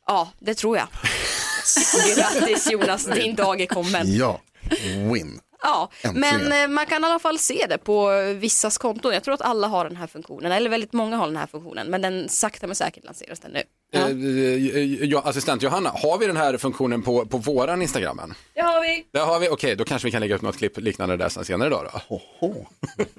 [0.08, 0.88] Ja, det tror jag.
[2.16, 4.16] Grattis Jonas, din dag är kommen.
[4.16, 4.42] Ja,
[5.14, 5.40] win.
[5.66, 6.48] Ja, Äntligen.
[6.50, 9.14] men eh, man kan i alla fall se det på vissas konton.
[9.14, 11.88] Jag tror att alla har den här funktionen, eller väldigt många har den här funktionen,
[11.88, 13.64] men den sakta men säkert lanseras den nu.
[13.96, 18.34] Eh, eh, ja, assistent Johanna, har vi den här funktionen på, på våran Instagram än?
[18.54, 19.06] Det har vi.
[19.12, 21.46] Det har vi, okej då kanske vi kan lägga upp något klipp liknande där sen
[21.46, 22.62] senare idag då.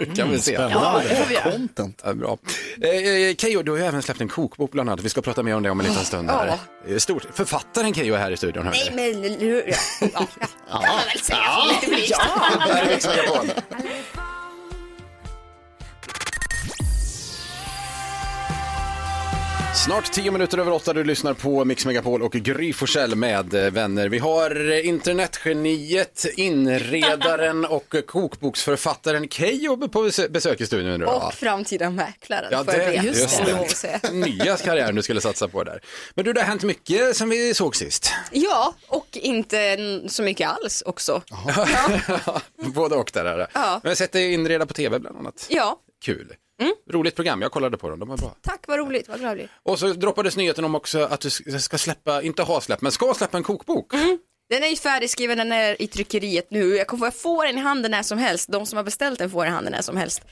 [0.16, 0.54] kan vi se.
[0.54, 1.26] spännande.
[1.32, 1.50] Ja, det.
[1.50, 2.02] Content.
[2.04, 2.38] Ja, bra.
[2.80, 5.04] Eh, eh, Keyyo, du har ju även släppt en kokbok bland annat.
[5.04, 6.30] Vi ska prata mer om det om en liten stund.
[6.30, 6.58] Här.
[6.88, 6.98] Ja.
[6.98, 7.26] Stort.
[7.32, 8.64] Författaren Keyyo är här i studion.
[8.64, 9.62] Nej men nu,
[10.00, 10.26] ja, ja,
[10.68, 10.78] ja.
[10.78, 13.44] kan man väl säga Ja.
[14.16, 14.22] Ja.
[19.84, 23.70] Snart tio minuter över åtta, du lyssnar på Mix Megapol och Gry Forssell med eh,
[23.70, 24.08] vänner.
[24.08, 31.26] Vi har eh, internetgeniet, inredaren och kokboksförfattaren Keyyo på bes- besök i studion idag.
[31.26, 33.68] Och framtida mäklaren Ja, det, just det.
[33.68, 34.00] säga.
[34.12, 35.80] Nya karriären du skulle satsa på där.
[36.14, 38.12] Men du, det har hänt mycket sen vi såg sist.
[38.30, 41.22] Ja, och inte så mycket alls också.
[42.74, 43.46] Både och där är det.
[43.52, 43.80] Ja.
[43.82, 45.46] Jag har sett dig inreda på tv bland annat.
[45.48, 46.32] Ja, Kul.
[46.90, 48.36] Roligt program, jag kollade på dem, de var bra.
[48.42, 49.48] tack vad roligt, vad blir.
[49.62, 53.14] Och så droppades nyheten om också att du ska släppa, inte ha släppt, men ska
[53.14, 53.92] släppa en kokbok.
[54.48, 56.76] Den är ju färdigskriven, den är i tryckeriet nu.
[56.76, 58.48] Jag kommer få den i handen när som helst.
[58.52, 60.22] De som har beställt den får den i handen när som helst.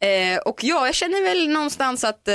[0.00, 2.34] Eh, och ja, jag känner väl någonstans att eh,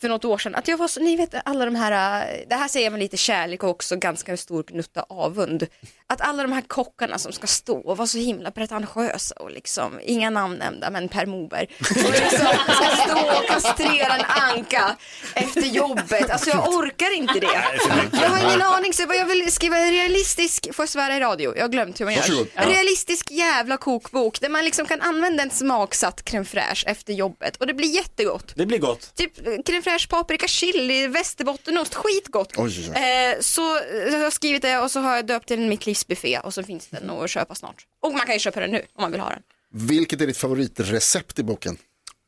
[0.00, 2.68] för något år sedan, att jag var så, ni vet alla de här, det här
[2.68, 5.66] säger jag med lite kärlek och också ganska stor gnutta avund.
[6.06, 10.00] Att alla de här kockarna som ska stå och vara så himla pretentiösa och liksom,
[10.02, 14.96] inga namn nämnda men Per Moberg, och liksom ska stå och kastrera en anka
[15.34, 16.30] efter jobbet.
[16.30, 17.64] Alltså jag orkar inte det.
[18.12, 21.16] Jag har ingen aning, så jag bara, jag vill skriva en realistisk, får jag svära
[21.16, 21.56] i radio?
[21.56, 22.46] Jag har glömt hur man gör.
[22.54, 27.56] En realistisk jävla kokbok där man liksom kan använda en smaksatt crème fraîche efter jobbet
[27.56, 28.52] och det blir jättegott.
[28.54, 29.14] Det blir gott.
[29.14, 32.52] Typ crème fraîche, paprika, chili, västerbottenost, skitgott.
[32.56, 33.02] Oj, oj, oj.
[33.02, 36.06] Eh, så eh, jag har skrivit det och så har jag döpt den mitt livs
[36.06, 37.86] buffé och så finns den att köpa snart.
[38.02, 39.42] Och man kan ju köpa den nu om man vill ha den.
[39.70, 41.76] Vilket är ditt favoritrecept i boken?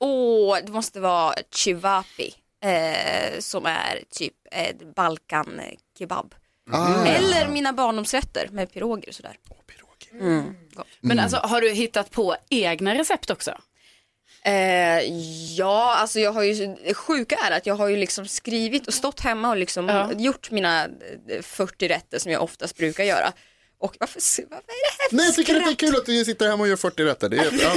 [0.00, 5.60] Åh, det måste vara chivapi eh, som är typ eh, balkan
[5.98, 6.34] kebab.
[6.70, 7.04] Ah.
[7.04, 9.36] Eller mina barndomsrätter med piroger och sådär.
[10.12, 10.86] Mm, gott.
[11.00, 13.54] Men alltså har du hittat på egna recept också?
[14.44, 15.00] Eh,
[15.56, 18.94] ja, alltså jag har ju, det sjuka är att jag har ju liksom skrivit och
[18.94, 20.12] stått hemma och liksom Ja.
[20.12, 20.84] gjort mina
[21.28, 23.32] eh, 40 rätter som jag oftast brukar göra.
[23.80, 25.78] Och varför, vad är det här för Nej, jag tycker att det är skratt?
[25.90, 27.28] kul att du sitter hemma och gör 40 rätter.
[27.28, 27.72] Det är, ja.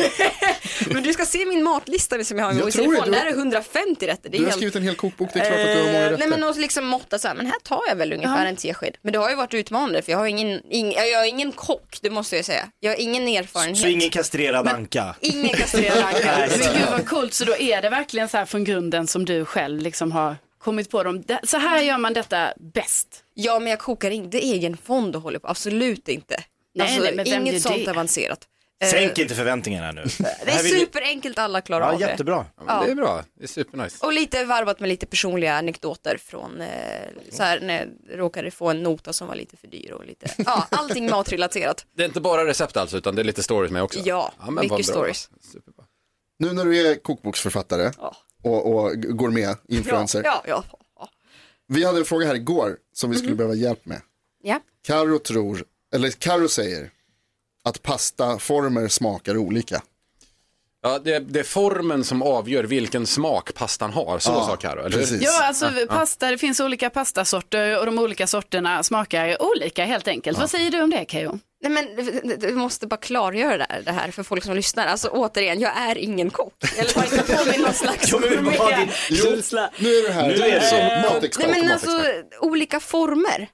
[0.93, 3.11] Men du ska se min matlista som jag har i min telefon.
[3.11, 4.29] Där är 150 rätter.
[4.29, 5.85] Det är Du har helt- skrivit en hel kokbok, det är klart att du har
[5.85, 6.17] många Eh, rätter.
[6.17, 8.97] Nej men och liksom måtta så här, men här tar jag väl ungefär en tesked.
[9.01, 11.97] Men det har ju varit utmanande för jag har ingen, ing, jag är ingen kock,
[12.01, 12.69] det måste jag säga.
[12.79, 13.77] Jag har ingen erfarenhet.
[13.77, 15.15] Så ingen kastrerad anka?
[15.19, 16.47] Ingen kastrerad anka.
[16.57, 19.45] Men gud vad coolt, så då är det verkligen så här från grunden som du
[19.45, 21.23] själv liksom har kommit på dem.
[21.43, 23.23] Så här gör man detta bäst.
[23.33, 26.43] Ja men jag kokar inte egen fond och håller på, absolut inte.
[26.75, 27.91] Nej, alltså, nej, men vem inget sånt det?
[27.91, 28.47] avancerat.
[28.83, 30.01] Eh, Sänk inte förväntningarna nu.
[30.45, 32.05] Det är superenkelt, alla klarar Ja, av det.
[32.09, 32.45] jättebra.
[32.67, 32.83] Ja.
[32.85, 34.05] Det är bra, det är supernice.
[34.05, 36.67] Och lite varvat med lite personliga anekdoter från eh,
[37.31, 40.25] så här när jag råkade få en nota som var lite för dyr och lite,
[40.45, 41.85] ja allting matrelaterat.
[41.95, 43.99] Det är inte bara recept alltså, utan det är lite stories med också?
[44.05, 44.93] Ja, men vad mycket bra.
[44.95, 45.29] stories.
[46.39, 47.91] Nu när du är kokboksförfattare
[48.43, 50.21] och, och går med influencer.
[50.25, 50.63] Ja, ja,
[50.99, 51.09] ja.
[51.67, 53.37] Vi hade en fråga här igår som vi skulle Mhm.
[53.37, 54.01] behöva hjälp med.
[54.43, 54.59] ja.
[54.85, 55.63] Karo tror,
[55.95, 56.91] eller Karo säger
[57.65, 59.81] att pastaformer smakar olika.
[60.81, 65.21] Ja, det, det är formen som avgör vilken smak pastan har, så Ja, sa precis.
[65.21, 65.85] Ja, alltså Ja, ja.
[65.85, 70.37] pasta, det finns olika pastasorter och de olika sorterna smakar olika helt enkelt.
[70.37, 71.39] Vad säger du om det Keyyo?
[71.63, 74.87] Nej men du måste bara klargöra det här, det här för folk som lyssnar.
[74.87, 76.53] Alltså återigen, jag är ingen kock.
[76.77, 79.69] Eller ta inte på mig någon slags Jo, men vad din känsla.
[79.77, 81.47] Nu är du här Nu är det- som matexpert.
[81.51, 82.01] Nej men alltså
[82.41, 83.47] olika former.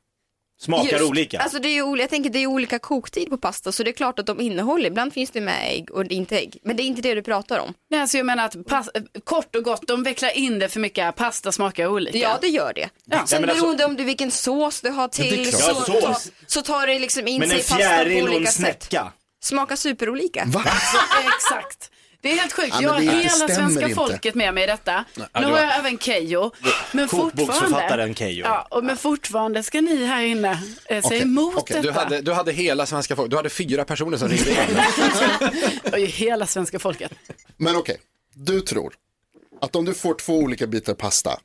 [0.61, 1.39] Smakar Just, olika.
[1.39, 3.93] Alltså det är olika, jag tänker det är olika koktid på pasta så det är
[3.93, 6.57] klart att de innehåller, ibland finns det med ägg och inte ägg.
[6.63, 7.73] Men det är inte det du pratar om.
[7.89, 8.89] Nej, alltså jag menar att pas-
[9.23, 12.17] kort och gott, de vecklar in det för mycket, pasta smakar olika.
[12.17, 12.89] Ja det gör det.
[13.05, 13.25] Ja.
[13.27, 15.85] Sen men alltså- beroende om du vilken sås du har Ja, det är till klart.
[15.85, 16.31] så, Ja, sås.
[16.47, 18.51] så tar det liksom in Men sig en i pastan på fjäril och en olika
[18.51, 18.83] sätt.
[18.83, 19.11] snäcka.
[19.43, 20.43] Smakar superolika.
[20.47, 20.63] Va?
[21.35, 21.91] Exakt.
[22.21, 22.69] Det är helt sjukt.
[22.71, 23.95] Ja, jag har hela svenska inte.
[23.95, 25.05] folket med mig i detta.
[25.15, 26.51] Ja, nu har jag även Keyyo.
[26.91, 28.45] Men fortfarande, Keyyo.
[28.45, 31.81] ja, och men fortfarande ska ni här inne eh, säga emot okej.
[31.81, 31.87] detta.
[31.87, 36.07] Du hade, du hade hela svenska folket, du hade fyra personer som ringde in.
[36.07, 37.11] Hela svenska folket.
[37.57, 37.97] Men okej,
[38.33, 38.93] du tror
[39.61, 41.39] att om du får två olika bitar pasta,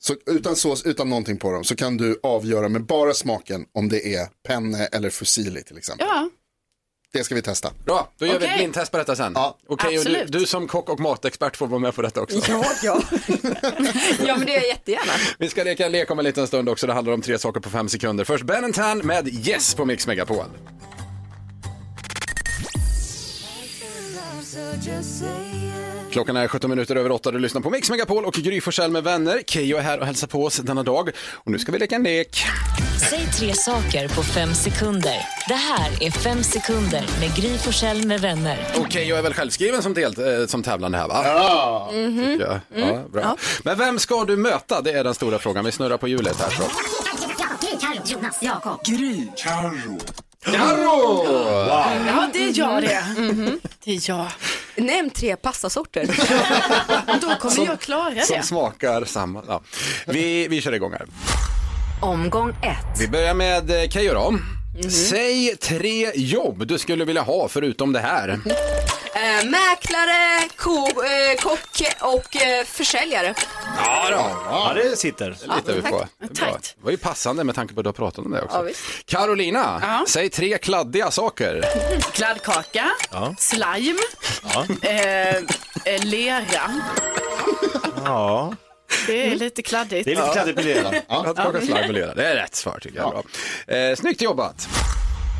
[0.00, 3.88] så utan sås, utan någonting på dem, så kan du avgöra med bara smaken om
[3.88, 6.06] det är penne eller fusilli till exempel.
[6.10, 6.30] Ja,
[7.12, 7.70] Det ska vi testa.
[7.84, 8.58] Bra, då gör vi ett Okej.
[8.58, 9.32] blindtest på detta sen.
[9.34, 9.58] Ja.
[9.68, 10.32] Okej, och du, Absolut.
[10.32, 12.38] du som kock och matexpert får vara med på detta också.
[12.48, 13.02] Ja, ja.
[14.26, 15.12] ja men det gör jag jättegärna.
[15.38, 16.86] Vi ska leka en lek om en liten stund också.
[16.86, 18.24] Det handlar om tre saker på fem sekunder.
[18.24, 20.44] Först Ben Tan med Yes på Mix Megapol.
[26.10, 27.30] Klockan är 17 minuter över 8.
[27.30, 29.42] Du lyssnar på Mix Megapol och Gry Forssell med vänner.
[29.46, 31.10] Keyyo är här och hälsar på oss denna dag.
[31.32, 32.44] Och nu ska vi leka en lek.
[33.10, 35.16] Säg tre saker på fem sekunder.
[35.48, 38.58] Det här är Fem sekunder med Gry Forssell med vänner.
[38.80, 41.22] Och Keyyo är väl självskriven som, del, eh, som tävlande här va?
[41.24, 41.90] Ja!
[41.92, 42.40] Mhm.
[42.40, 43.36] Ja, ja, bra.
[43.62, 44.80] Men vem ska du möta?
[44.80, 45.64] Det är den stora frågan.
[45.64, 46.62] Vi snurrar på hjulet här så.
[48.12, 48.80] Jonas, Jakob.
[49.36, 49.98] Carro!
[50.46, 53.04] Ja det är jag det.
[53.84, 54.26] Det är jag.
[54.76, 56.06] Nämn tre pastasorter.
[57.20, 58.42] Då kommer jag klara Som det.
[58.42, 59.42] smakar samma.
[59.48, 59.60] Ja.
[60.06, 61.06] Vi, vi kör igång här.
[62.02, 63.00] Omgång ett.
[63.00, 64.34] Vi börjar med eh, Keyyo då.
[64.82, 64.90] Mhm.
[64.90, 68.28] Säg tre jobb du skulle vilja ha förutom det här.
[68.28, 73.34] Eh, mäklare, ko, eh, kock och eh, försäljare.
[73.84, 74.16] Ja, då.
[74.50, 75.30] Ja, det sitter.
[75.30, 76.06] Det litar vi på.
[76.18, 76.46] Det, är bra.
[76.52, 76.74] Tack.
[76.78, 78.62] det var ju passande med tanke på att du har pratat om det Ja, också.
[78.62, 78.80] visst.
[79.06, 80.04] Carolina, Ja.
[80.08, 81.64] säg tre kladdiga saker.
[82.12, 83.34] Kladdkaka, Ja.
[83.38, 83.98] slime,
[84.54, 84.66] Ja.
[84.88, 85.36] eh,
[85.84, 86.70] eh, lera.
[88.04, 88.54] ja.
[89.06, 90.04] Det är lite kladdigt.
[90.04, 91.02] Det är lite kladdigt med det.
[91.08, 92.14] Kladdkaka, slime och lera.
[92.14, 93.10] Det är rätt svar tycker jag.
[93.66, 93.76] Bra.
[93.76, 94.68] Eh, snyggt jobbat.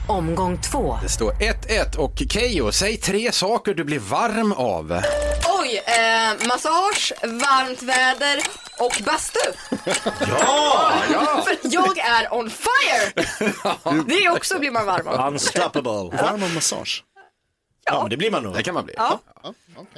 [0.08, 0.98] Omgång två.
[1.02, 5.00] Det står 1-1 och Keyyo, säg tre saker du blir varm av.
[5.60, 8.40] Oj, eh, massage, varmt väder
[8.78, 9.38] och bastu.
[10.40, 10.92] Ja!
[11.44, 13.24] För jag är on fire!
[14.06, 15.32] Det också blir man varm av.
[15.32, 16.16] Unstoppable.
[16.22, 17.04] Varm av massage.
[17.88, 18.54] Ja, men det blir man nog.
[18.54, 18.94] Det kan man bli.
[18.96, 19.20] Ja.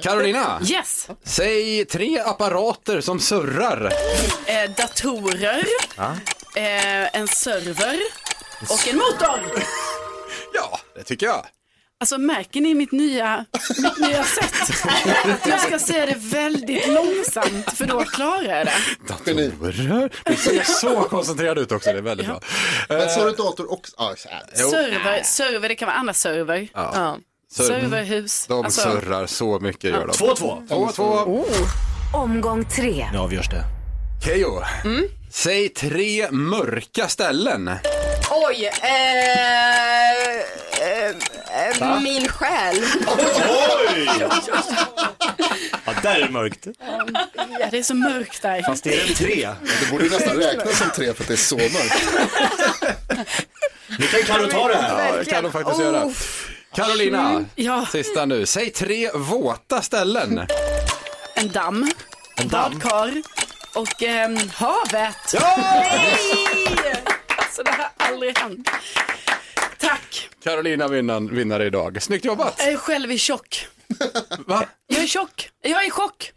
[0.01, 3.93] Carolina, Yes, säg tre apparater som surrar.
[4.45, 5.65] eh, datorer,
[6.55, 7.99] eh, en server
[8.69, 9.39] och en motor.
[10.53, 11.45] Ja, det tycker jag.
[11.99, 13.45] Alltså märker ni mitt nya,
[13.83, 14.53] mitt nya sätt?
[15.45, 18.73] Jag ska säga det väldigt långsamt för då klarar jag det.
[19.07, 20.11] Datorer.
[20.25, 22.39] Du ser så koncentrerad ut också, det är väldigt bra.
[22.89, 23.93] Men sa du dator också?
[23.97, 24.43] Ah, så här.
[24.55, 24.69] Jo.
[24.69, 26.67] Server, server, det kan vara andra server.
[26.73, 27.17] Ja.
[27.51, 28.45] Serverhus.
[28.47, 30.11] De Alltså, surrar så mycket gör de.
[30.13, 30.67] 2-2.
[30.67, 31.45] 2-2.
[32.13, 33.09] Omgång tre.
[33.13, 33.63] Nu avgörs det.
[34.25, 34.61] Keyyo,
[35.31, 37.71] säg tre mörka ställen.
[38.31, 40.11] Oj, eh,
[40.81, 41.09] eh,
[41.81, 42.75] eh, min själ.
[43.07, 44.09] Oj!
[45.85, 46.67] Ja, där är det mörkt.
[47.59, 48.61] ja, det är så mörkt där.
[48.61, 49.49] Fast det är en tre.
[49.81, 52.03] Det borde ju nästan räknas som tre för att det är så mörkt.
[53.99, 55.07] Nu kan Carro ta det här.
[55.07, 56.11] Ja, det kan de faktiskt göra.
[56.75, 57.85] Carolina, ja.
[57.91, 58.45] sista nu.
[58.45, 60.39] Säg tre våta ställen.
[61.35, 61.91] En damm,
[62.35, 62.79] En damm.
[62.79, 63.21] badkar
[63.75, 65.33] och ehm, havet.
[65.33, 65.55] Ja!
[67.37, 68.69] Alltså det har aldrig hänt.
[69.79, 70.29] Tack.
[70.43, 72.01] Carolina vinnan, vinnare idag.
[72.01, 72.55] Snyggt jobbat.
[72.57, 73.67] Jag är själv i chock.
[74.47, 74.65] Va?
[74.87, 75.49] Jag är chock.
[75.61, 76.31] Jag är i chock.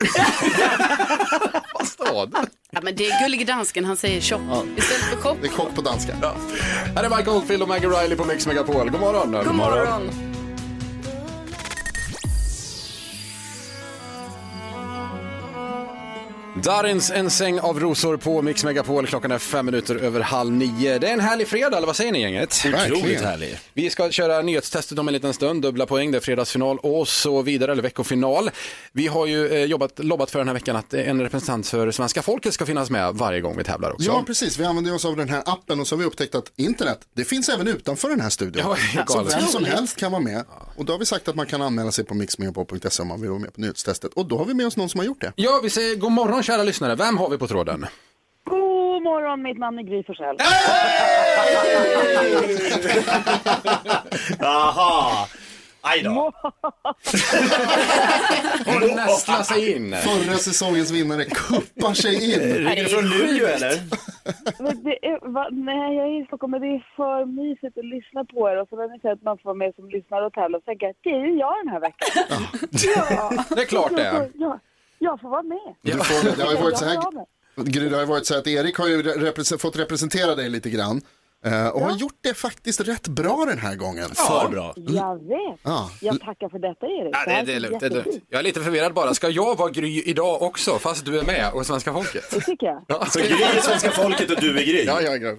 [1.75, 2.33] Vad sa du?
[2.71, 4.41] Ja, men det är gullig dansken, han säger chock
[4.77, 5.39] istället för chock.
[5.41, 6.17] Det är chock på danska.
[6.23, 6.35] Ja.
[6.97, 8.91] Här är Mike Oldfield och Maggie Riley på Mix Megapol.
[8.91, 9.33] God morgon.
[9.45, 10.34] God morgon.
[16.63, 19.07] Darins En säng av rosor på Mix Megapol.
[19.07, 20.99] Klockan är fem minuter över halv nio.
[20.99, 22.63] Det är en härlig fredag, eller vad säger ni gänget?
[22.67, 23.59] Otroligt härlig.
[23.73, 27.43] Vi ska köra nyhetstestet om en liten stund, dubbla poäng, det är fredagsfinal och så
[27.43, 28.51] vidare, eller veckofinal.
[28.93, 32.23] Vi har ju eh, jobbat, lobbat för den här veckan att en representant för svenska
[32.23, 34.07] folket ska finnas med varje gång vi tävlar också.
[34.07, 34.59] Ja, precis.
[34.59, 37.25] Vi använder oss av den här appen och så har vi upptäckt att internet, det
[37.25, 38.77] finns även utanför den här studion.
[38.95, 40.45] Ja, så vem som helst kan vara med.
[40.77, 43.31] Och då har vi sagt att man kan anmäla sig på mixmegapol.se om man vill
[43.31, 44.13] vara med på nyhetstestet.
[44.15, 45.33] Och då har vi med oss någon som har gjort det.
[45.37, 46.95] Ja, vi säger god morgon kära lyssnare.
[46.95, 47.87] Vem har vi på tråden?
[48.45, 50.37] God morgon, mitt namn är Gry Forssell.
[54.39, 55.27] Jaha.
[55.87, 56.11] Aj då.
[58.67, 59.95] Hon nästlar sig in.
[59.97, 62.41] Förra säsongens vinnare kuppar sig in.
[62.41, 63.81] Ringer du från Luleå eller?
[64.63, 67.85] Men det är, va, nej, jag är i Stockholm, men det är för mysigt att
[67.85, 68.57] lyssna på er.
[68.61, 70.63] Och så när ni säger att man får vara med som lyssnare och tävla, så
[70.65, 72.09] tänker jag att det är ju jag den här veckan.
[72.71, 73.45] Ja.
[73.57, 74.31] Det är klart det är.
[74.35, 74.59] Ja,
[74.99, 75.75] jag får vara med.
[75.83, 77.27] Du får, det har ju varit så Jag här.
[77.57, 80.49] Gry, det har ju varit så här att Erik har ju repre- fått representera dig
[80.51, 81.01] lite grann.
[81.45, 84.09] eh, Och har gjort det faktiskt rätt bra den här gången.
[84.15, 84.75] För bra.
[84.77, 85.61] Jag vet.
[85.63, 85.91] Ja.
[86.01, 87.15] Jag tackar för detta, Erik.
[87.15, 88.07] Ja, det, här det, är lugnt, det är lugnt.
[88.07, 88.25] jättefint.
[88.31, 89.15] Jag är lite förvirrad bara.
[89.15, 92.31] Ska jag vara Gry idag också, fast du är med och svenska folket?
[92.31, 92.85] Det tycker jag.
[92.89, 93.07] Ja.
[93.07, 94.85] Så Gry är svenska folket och du är Gry.
[94.87, 95.37] Ja, jag är Gry.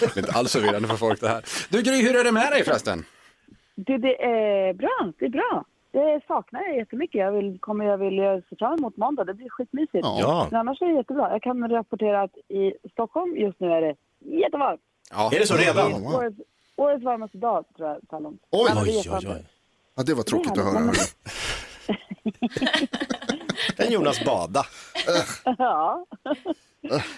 [0.00, 1.44] Det är inte alls förvirrande för folk det här.
[1.68, 3.04] Du Gry, hur är det med dig förresten?
[3.76, 5.12] Det, det är bra.
[5.18, 5.64] Det är bra.
[5.94, 7.20] Det saknar jag jättemycket.
[7.20, 8.16] Jag vill, kommer, jag vill
[8.48, 9.24] ser fram emot måndag.
[9.24, 10.06] Det blir skitmysigt.
[10.20, 10.48] Ja.
[10.50, 11.30] Men annars är det jättebra.
[11.30, 14.80] Jag kan rapportera att i Stockholm just nu är det jättevarmt.
[15.10, 15.30] Ja.
[15.34, 15.90] Är det så redan?
[15.90, 16.14] Ja, wow.
[16.14, 16.36] Årets,
[16.76, 18.40] årets varmaste dag tror jag så här långt.
[18.50, 18.70] Oj.
[18.74, 19.44] Det Oj, oj, oj.
[19.96, 20.92] Ja, det var tråkigt att höra.
[23.76, 24.66] Kan Jonas bada?
[25.58, 26.06] Ja.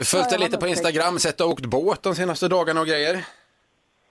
[0.01, 3.25] Följt dig lite på Instagram, sett och åkt båt de senaste dagarna och grejer.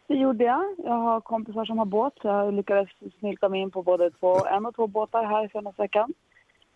[0.07, 0.63] Det gjorde jag.
[0.77, 2.13] Jag har kompisar som har båt.
[2.21, 2.89] så Jag lyckades
[3.19, 6.13] snylta mig in på både två, en och två båtar här senaste veckan.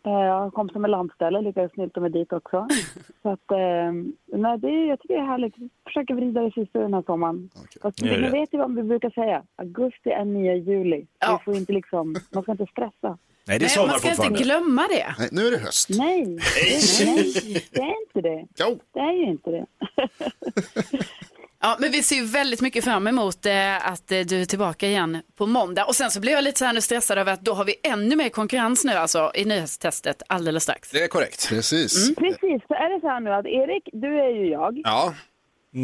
[0.06, 2.68] Eh, Jag har kompisar med landställe, lyckades snylta mig dit också.
[3.22, 3.92] Så att, eh,
[4.40, 5.58] nej, det, är- jag tycker det är härligt.
[5.58, 7.50] Vi försöker vrida det sista den här sommaren.
[7.82, 8.30] Fast Gör ni det.
[8.30, 9.44] vet ju vad vi brukar säga.
[9.56, 11.06] Augusti är nya juli.
[11.20, 11.40] Ja.
[11.40, 13.18] Vi får inte liksom, man ska inte stressa.
[13.48, 15.16] Nej, det är Nej, sommar man ska inte glömma det.
[15.20, 15.90] Nej, nu är det höst.
[15.98, 17.34] Nej, det, nej,
[17.74, 18.46] det är inte det.
[18.60, 18.80] Jo.
[18.94, 19.66] Det är ju inte det.
[21.62, 24.88] Ja, men vi ser ju väldigt mycket fram emot eh, att eh, du är tillbaka
[24.88, 25.86] igen på måndag.
[25.86, 27.76] Och sen så blir jag lite så här nu stressad över att då har vi
[27.84, 30.92] ännu mer konkurrens nu alltså i nyhetstestet alldeles strax.
[30.92, 31.50] Det är korrekt.
[31.50, 32.16] Precis.
[32.16, 35.14] Precis, så är det så här nu att Erik, du är ju jag Ja.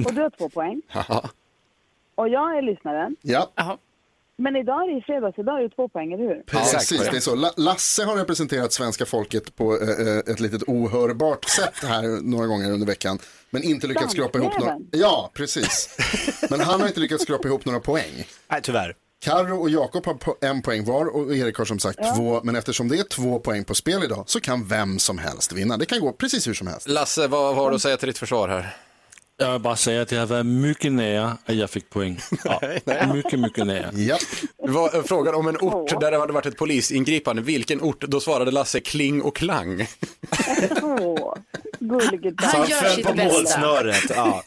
[0.05, 0.81] och du har två poäng.
[0.89, 1.29] Haha.
[2.15, 3.15] Och jag är lyssnaren.
[3.21, 3.77] Ja, Jaha.
[4.37, 6.43] Men idag är det fredags, idag är det två poäng, eller hur?
[6.43, 6.89] precis.
[7.11, 7.35] Det är så.
[7.35, 12.47] La- Lasse har representerat svenska folket på eh, eh, ett litet ohörbart sätt här några
[12.47, 13.19] gånger under veckan.
[13.49, 14.77] Men inte lyckats skrapa ihop några...
[14.91, 15.97] Ja, precis.
[16.49, 18.27] Men han har inte lyckats skrapa ihop några poäng.
[18.51, 18.95] Nej, tyvärr.
[19.21, 22.41] Karo och Jakob har en poäng var och Erik har som sagt två.
[22.43, 25.77] Men eftersom det är två poäng på spel idag så kan vem som helst vinna.
[25.77, 26.87] Det kan gå precis hur som helst.
[26.87, 28.75] Lasse, vad har du att säga till ditt försvar här?
[29.37, 32.19] Jag vill bara säga att det har varit mycket nära att jag fick poäng.
[32.43, 33.89] Ja, mycket, mycket nära.
[33.93, 34.17] Ja.
[34.65, 37.41] Det var frågan om en ort där det hade varit ett polisingripande.
[37.41, 38.01] Vilken ort?
[38.01, 39.87] Då svarade Lasse Kling och Klang.
[40.81, 41.33] Åh,
[41.79, 43.33] gullige Han Så han gör föll sitt på bästa.
[43.33, 44.03] målsnöret.
[44.15, 44.43] Ja.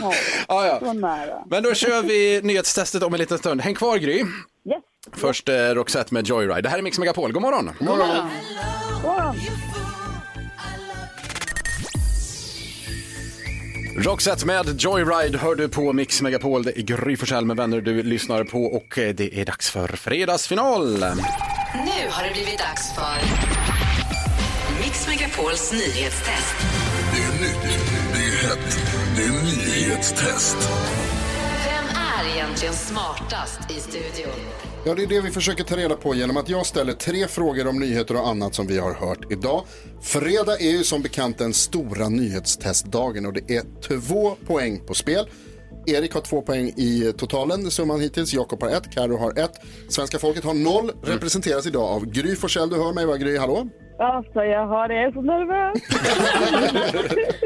[0.00, 0.12] Ja,
[0.48, 0.78] Ja, ja.
[0.80, 1.44] så nära.
[1.50, 3.60] Men då kör vi nyhetstestet om en liten stund.
[3.60, 4.18] Häng kvar Gry.
[4.18, 4.26] Yes.
[5.12, 6.60] Först eh, Roxette med Joyride.
[6.62, 7.32] Det här är Mix Megapol.
[7.32, 7.70] God morgon.
[7.78, 8.28] God morgon.
[9.02, 9.36] God morgon.
[14.04, 16.62] Roxette med Joyride hör du på Mix Megapol.
[16.62, 19.88] Det är Gry Forssell med vänner du lyssnar på och eh, det är dags för
[19.88, 20.98] fredagsfinal.
[20.98, 23.16] Nu har det blivit dags för
[24.80, 26.54] Mix Megapols nyhetstest.
[27.14, 27.78] Det är nytt,
[28.12, 28.78] det är hett,
[29.16, 30.56] det är nyhetstest.
[32.62, 34.32] Egentligen smartast i studion?
[34.86, 37.66] Ja, det är det vi försöker ta reda på genom att jag ställer tre frågor
[37.66, 39.64] om nyheter och annat som vi har hört idag.
[40.02, 45.26] Fredag är ju som bekant den stora nyhetstestdagen och det är två poäng på spel.
[45.86, 48.34] Erik har två poäng i totalen, summan hittills.
[48.34, 49.52] Jakob har ett, Karo har ett.
[49.88, 52.70] Svenska folket har noll, representeras idag av Gry Forssell.
[52.70, 53.38] Du hör mig va, Gry?
[53.38, 53.68] Hallå?
[53.98, 55.82] Alltså, jag har det, jag är så nervös.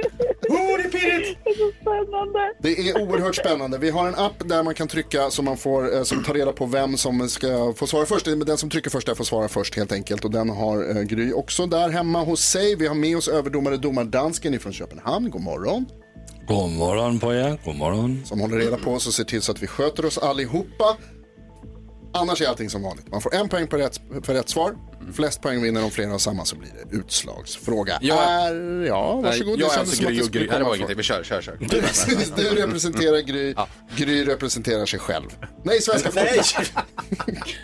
[0.90, 1.38] pirrigt!
[1.44, 2.52] Det är så spännande.
[2.58, 3.78] Det är oerhört spännande.
[3.78, 6.52] Vi har en app där man kan trycka så man får, eh, som tar reda
[6.52, 8.26] på vem som ska få svara först.
[8.46, 10.24] Den som trycker först där får svara först helt enkelt.
[10.24, 12.76] Och den har eh, Gry också där hemma hos sig.
[12.76, 15.30] Vi har med oss överdomare domardansken ifrån Köpenhamn.
[15.30, 15.86] God morgon.
[16.48, 18.22] God morgon på er, god morgon.
[18.24, 20.96] Som håller reda på oss och ser till så att vi sköter oss allihopa.
[22.12, 23.10] Annars är allting som vanligt.
[23.10, 24.76] Man får en poäng per rätt, för rätt svar.
[25.12, 27.98] Flest poäng vinner om flera har samma så blir det utslagsfråga.
[28.00, 29.60] Jag- är, ja, varsågod.
[29.60, 30.46] Jag är alltså Gry och Gry.
[30.46, 30.96] Nej, det var ingenting.
[30.96, 31.56] Vi kör, kör, kör.
[31.60, 33.54] Du, precis, du representerar Gry,
[33.96, 35.28] Gry representerar sig själv.
[35.64, 36.72] Nej, svenska folket.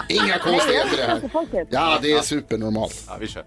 [0.09, 1.66] Inga konstigheter det här.
[1.70, 3.05] Ja, det är supernormalt.
[3.09, 3.45] Ja, vi kör.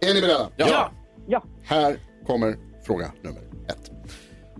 [0.00, 0.50] Är ni beredda?
[0.56, 0.92] Ja.
[1.28, 1.44] Ja.
[1.64, 3.90] Här kommer fråga nummer ett.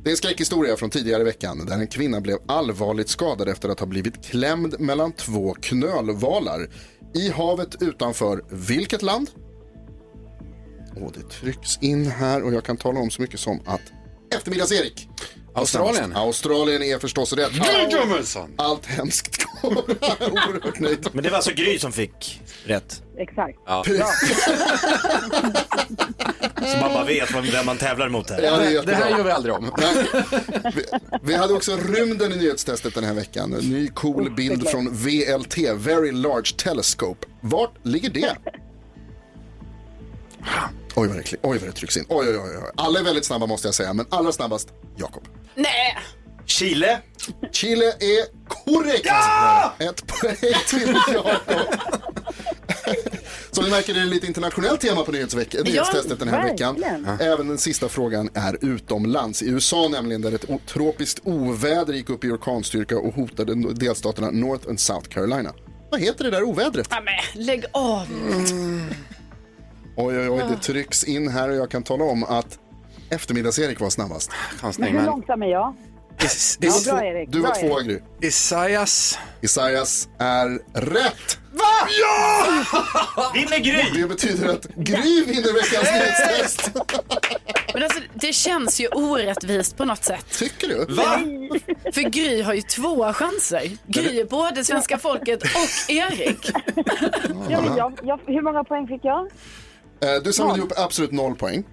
[0.05, 3.69] Det är en skräckhistoria från tidigare i veckan där en kvinna blev allvarligt skadad efter
[3.69, 6.69] att ha blivit klämd mellan två knölvalar
[7.15, 9.31] i havet utanför vilket land?
[11.01, 13.81] Och det trycks in här och jag kan tala om så mycket som att
[14.35, 15.09] eftermiddags-Erik.
[15.55, 16.17] Australien.
[16.17, 17.51] Australien är förstås rätt.
[18.57, 19.79] Allt hemskt kommer.
[19.79, 21.09] Oerhört nöjd.
[21.13, 23.03] Men det var alltså Gry som fick rätt.
[23.19, 23.59] Exakt.
[23.67, 23.85] Ja.
[26.73, 28.43] Så man bara vet vem- vem man tävlar mot här.
[28.43, 29.71] Ja, det, är Det här gör vi aldrig om.
[30.75, 30.85] Vi,
[31.23, 33.53] vi hade också rymden i nyhetstestet den här veckan.
[33.55, 37.27] En ny cool bild från VLT, Very Large Telescope.
[37.41, 38.37] Vart ligger det?
[40.95, 42.05] Oj vad det, kli- oj, vad det trycks in.
[42.09, 42.71] Oj, oj, oj, oj.
[42.77, 45.23] Alla är väldigt snabba måste jag säga, men allra snabbast Jakob.
[45.55, 45.99] Nej.
[46.47, 46.99] Chile.
[47.53, 49.03] Chile är korrekt!
[49.05, 49.75] Ja!
[49.79, 51.57] Ett poäng till Jakob.
[53.57, 56.85] Som ni märker är det lite internationellt tema på nyhetsveck- nyhetstestet den här veckan.
[57.21, 59.43] Även den sista frågan är utomlands.
[59.43, 64.69] I USA nämligen där ett tropiskt oväder gick upp i orkanstyrka och hotade delstaterna North
[64.69, 65.55] and South Carolina.
[65.91, 66.87] Vad heter det där ovädret?
[66.91, 68.07] Ja, men, lägg av.
[69.97, 72.59] Oj, oj, oj, det trycks in här och jag kan tala om att
[73.11, 74.31] eftermiddags-Erik var snabbast.
[74.79, 75.75] Men hur långsam är jag?
[76.25, 77.33] Is, Ja, is, bra Erik.
[77.33, 77.87] Du var bra, tvåa, Erik.
[78.21, 78.29] Gry.
[78.29, 79.19] Isaias.
[79.41, 81.39] Isaias är rätt.
[81.57, 81.89] Va?
[82.01, 83.31] Ja!
[83.35, 84.01] Vinner Gry!
[84.03, 86.71] Det betyder att Gry vinner veckans nyhetstest.
[87.75, 90.27] Men alltså, det känns ju orättvist på något sätt.
[90.39, 90.95] Tycker du?
[90.95, 91.21] Va?
[91.93, 93.71] För Gry har ju två chanser.
[93.87, 96.51] Gry är både svenska folket och Erik.
[97.51, 99.27] Ja, men jag, jag, hur många poäng fick jag?
[100.01, 101.65] Eh, Du samlade ihop absolut noll poäng.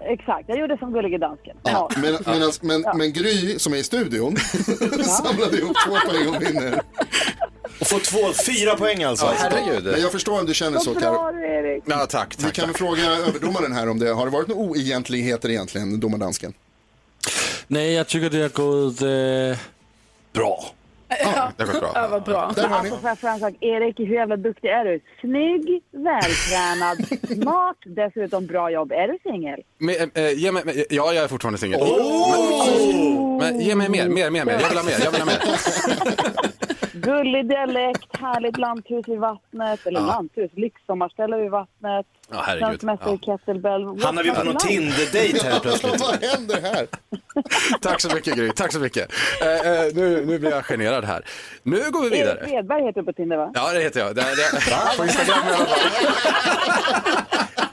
[0.00, 1.56] Exakt, jag gjorde som gullige dansken.
[1.62, 2.94] Ja, men, men, men, Ja.
[2.94, 4.36] men Gry som är i studion
[5.04, 6.80] samlade ihop två poäng och vinner.
[7.80, 9.26] Och får två, fyra poäng alltså.
[9.26, 9.84] Ja, herregud.
[9.84, 11.84] Men jag förstår om du känner så Erik.
[11.86, 12.52] Ja, tack, Vi tack.
[12.54, 12.78] kan väl tack.
[12.78, 16.52] fråga överdomaren här om det har det varit några oegentligheter egentligen, domardansken?
[17.66, 19.58] Nej, jag tycker det har gått eh,
[20.32, 20.64] bra.
[21.08, 21.92] Ja, Det går bra.
[21.94, 22.52] ja vad bra.
[22.56, 22.88] Där har ni.
[22.90, 25.00] Alltså får jag fråga en sak, Erik, hur jävla duktig är du?
[25.20, 26.98] Snygg, vältränad,
[27.42, 28.92] smart, dessutom bra jobb.
[28.92, 29.60] Är du singel?
[29.78, 31.80] Men, eh, ge mig, men- ja, jag är fortfarande singel.
[31.80, 33.38] Oh!
[33.38, 34.52] Men, men ge mig mer, mer, mer, mer.
[34.52, 35.38] Jag vill ha mer, jag vill ha mer.
[36.92, 42.06] Gullig dialekt, härligt lanthus vid vattnet, eller lanthus, lyxsommarställe vid vattnet.
[42.30, 42.82] Ja, herregud.
[43.14, 43.82] I kettlebell.
[44.02, 46.00] Hamnar vi på någon Tinder-dejt här plötsligt?
[46.00, 46.86] Vad händer här?
[47.80, 49.12] Tack så mycket Gry, tack så mycket.
[49.42, 51.24] Eh, eh, nu, nu blir jag generad här.
[51.62, 52.48] Nu går vi Erik vidare.
[52.48, 53.50] Svedberg heter du på Tinder va?
[53.54, 54.14] Ja, det heter jag.
[54.14, 55.78] Det, det, på Instagram i alla fall.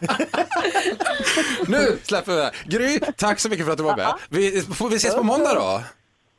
[1.68, 2.44] Nu släpper vi det.
[2.44, 2.54] här.
[2.66, 4.14] Gry, tack så mycket för att du var med.
[4.30, 5.82] Vi, får vi ses på måndag då?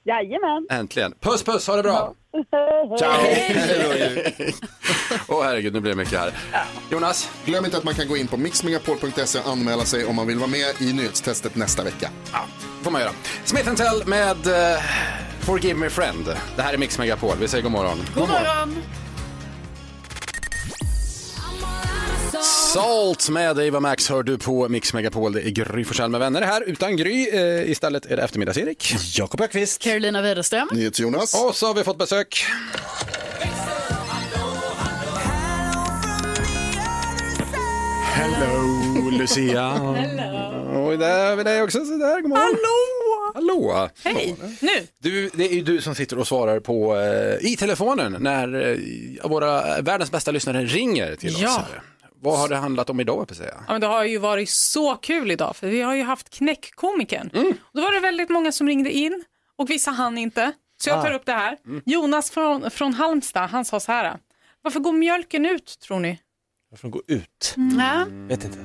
[0.07, 0.67] Jajamän.
[0.71, 1.13] Äntligen.
[1.21, 2.15] Puss, puss, ha det bra.
[2.99, 3.11] Ciao!
[5.29, 6.33] Åh herregud, nu blir det mycket här.
[6.91, 7.31] Jonas?
[7.45, 10.39] Glöm inte att man kan gå in på mixmegapol.se och anmäla sig om man vill
[10.39, 12.11] vara med i nyhetstestet nästa vecka.
[12.33, 12.41] Ja,
[12.83, 13.13] får man göra.
[13.45, 14.79] Smith Tell med eh,
[15.41, 16.27] Forgive Me Friend.
[16.57, 17.37] Det här är Mix Megapol.
[17.41, 17.99] Vi säger god morgon.
[18.15, 18.77] God morgon.
[22.77, 25.33] Salt med Eva Max hör du på Mix Megapol.
[25.33, 26.63] Det är Gry Forssell med vänner här.
[26.67, 28.95] Utan Gry, eh, istället är det eftermiddags-Erik.
[29.19, 29.83] Jakob Öqvist.
[29.83, 30.69] Carolina Widerström.
[30.73, 31.35] NyhetsJonas.
[31.45, 32.45] Och så har vi fått besök.
[38.03, 39.69] Hello, Lucia.
[39.71, 40.85] Hello.
[40.87, 41.79] Och där har vi dig också.
[41.85, 42.45] Så där, god morgon.
[42.45, 43.33] Hallå!
[43.35, 43.89] Hallå!
[44.05, 44.87] Hej, nu.
[45.03, 48.71] Du, det är ju du som sitter och svarar på eh, i telefonen när
[49.25, 51.49] eh, våra världens bästa lyssnare ringer till Ja.
[51.49, 51.57] oss.
[51.57, 51.83] Här.
[52.21, 53.55] Vad har det handlat om idag, på att säga?
[53.67, 57.31] Ja, men det har ju varit så kul idag för vi har ju haft knäckkomikern.
[57.35, 57.53] Mm.
[57.73, 59.25] Då var det väldigt många som ringde in
[59.57, 60.53] och vissa hann inte.
[60.83, 61.17] Så jag tar Ah.
[61.17, 61.57] upp det här.
[61.67, 61.83] Mm.
[61.87, 64.19] Jonas från, från Halmstad, han sa så här.
[64.63, 66.19] Varför går mjölken ut tror ni?
[66.71, 67.55] Varför gå ut?
[67.79, 68.59] Ja, Vet inte.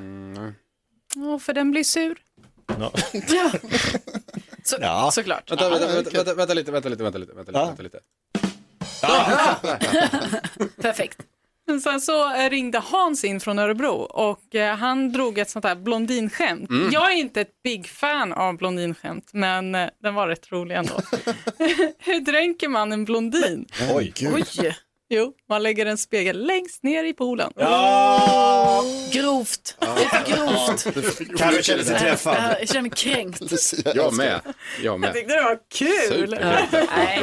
[1.15, 2.17] Ja, för den blir sur.
[2.79, 2.91] Ja.
[4.63, 5.11] Så, Ja.
[5.11, 5.51] Såklart.
[5.51, 7.59] Vänta, vänta, vänta, vänta, vänta lite, vänta lite, vänta lite, vänta lite.
[7.59, 7.65] Ja.
[7.65, 7.99] Vänta lite.
[10.81, 11.17] Perfekt.
[11.67, 15.75] Men Sen så ringde Hans in från Örebro och eh, han drog ett sånt här
[15.75, 16.69] blondinskämt.
[16.69, 16.89] Mm.
[16.91, 20.93] Jag är inte ett big fan av blondinskämt, men eh, den var rätt rolig ändå.
[21.99, 23.65] Hur dränker man en blondin?
[23.93, 24.75] Oj, Oj.
[25.13, 27.53] Jo, man lägger en spegel längst ner i poolen.
[27.55, 28.83] Ja!
[29.11, 29.77] Grovt.
[29.79, 31.37] Det är för grovt.
[31.39, 32.35] Carro känner sig träffad.
[32.37, 33.41] Ja, Jag känner mig kränkt.
[33.95, 34.41] Jag med.
[34.83, 35.07] Jag med.
[35.07, 35.89] Jag tyckte det var kul.
[36.09, 36.87] Superkul.
[36.97, 37.21] Nej.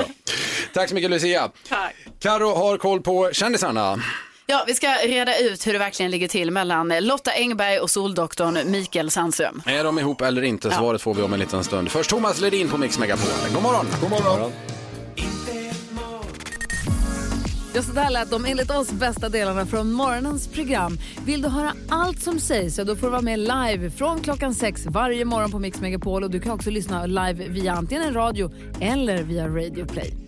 [0.72, 1.50] Tack så mycket Lucia.
[1.68, 1.94] Tack.
[2.20, 4.02] Karo har koll på kändisarna.
[4.50, 8.70] Ja, vi ska reda ut hur det verkligen ligger till mellan Lotta Engberg och soldoktorn
[8.70, 9.62] Mikael Sandström.
[9.66, 10.70] Är de ihop eller inte?
[10.70, 11.90] Svaret får vi om en liten stund.
[11.90, 13.28] Först Thomas Ledin på Mix Megapol.
[13.54, 13.86] God morgon.
[14.00, 14.52] God morgon.
[17.74, 20.98] Ja, så där lät de enligt oss bästa delarna från morgonens program.
[21.26, 24.54] Vill du höra allt som sägs så då får du vara med live från klockan
[24.54, 26.24] sex varje morgon på Mix Megapol.
[26.24, 30.27] Och du kan också lyssna live via antingen radio eller via Radio Play.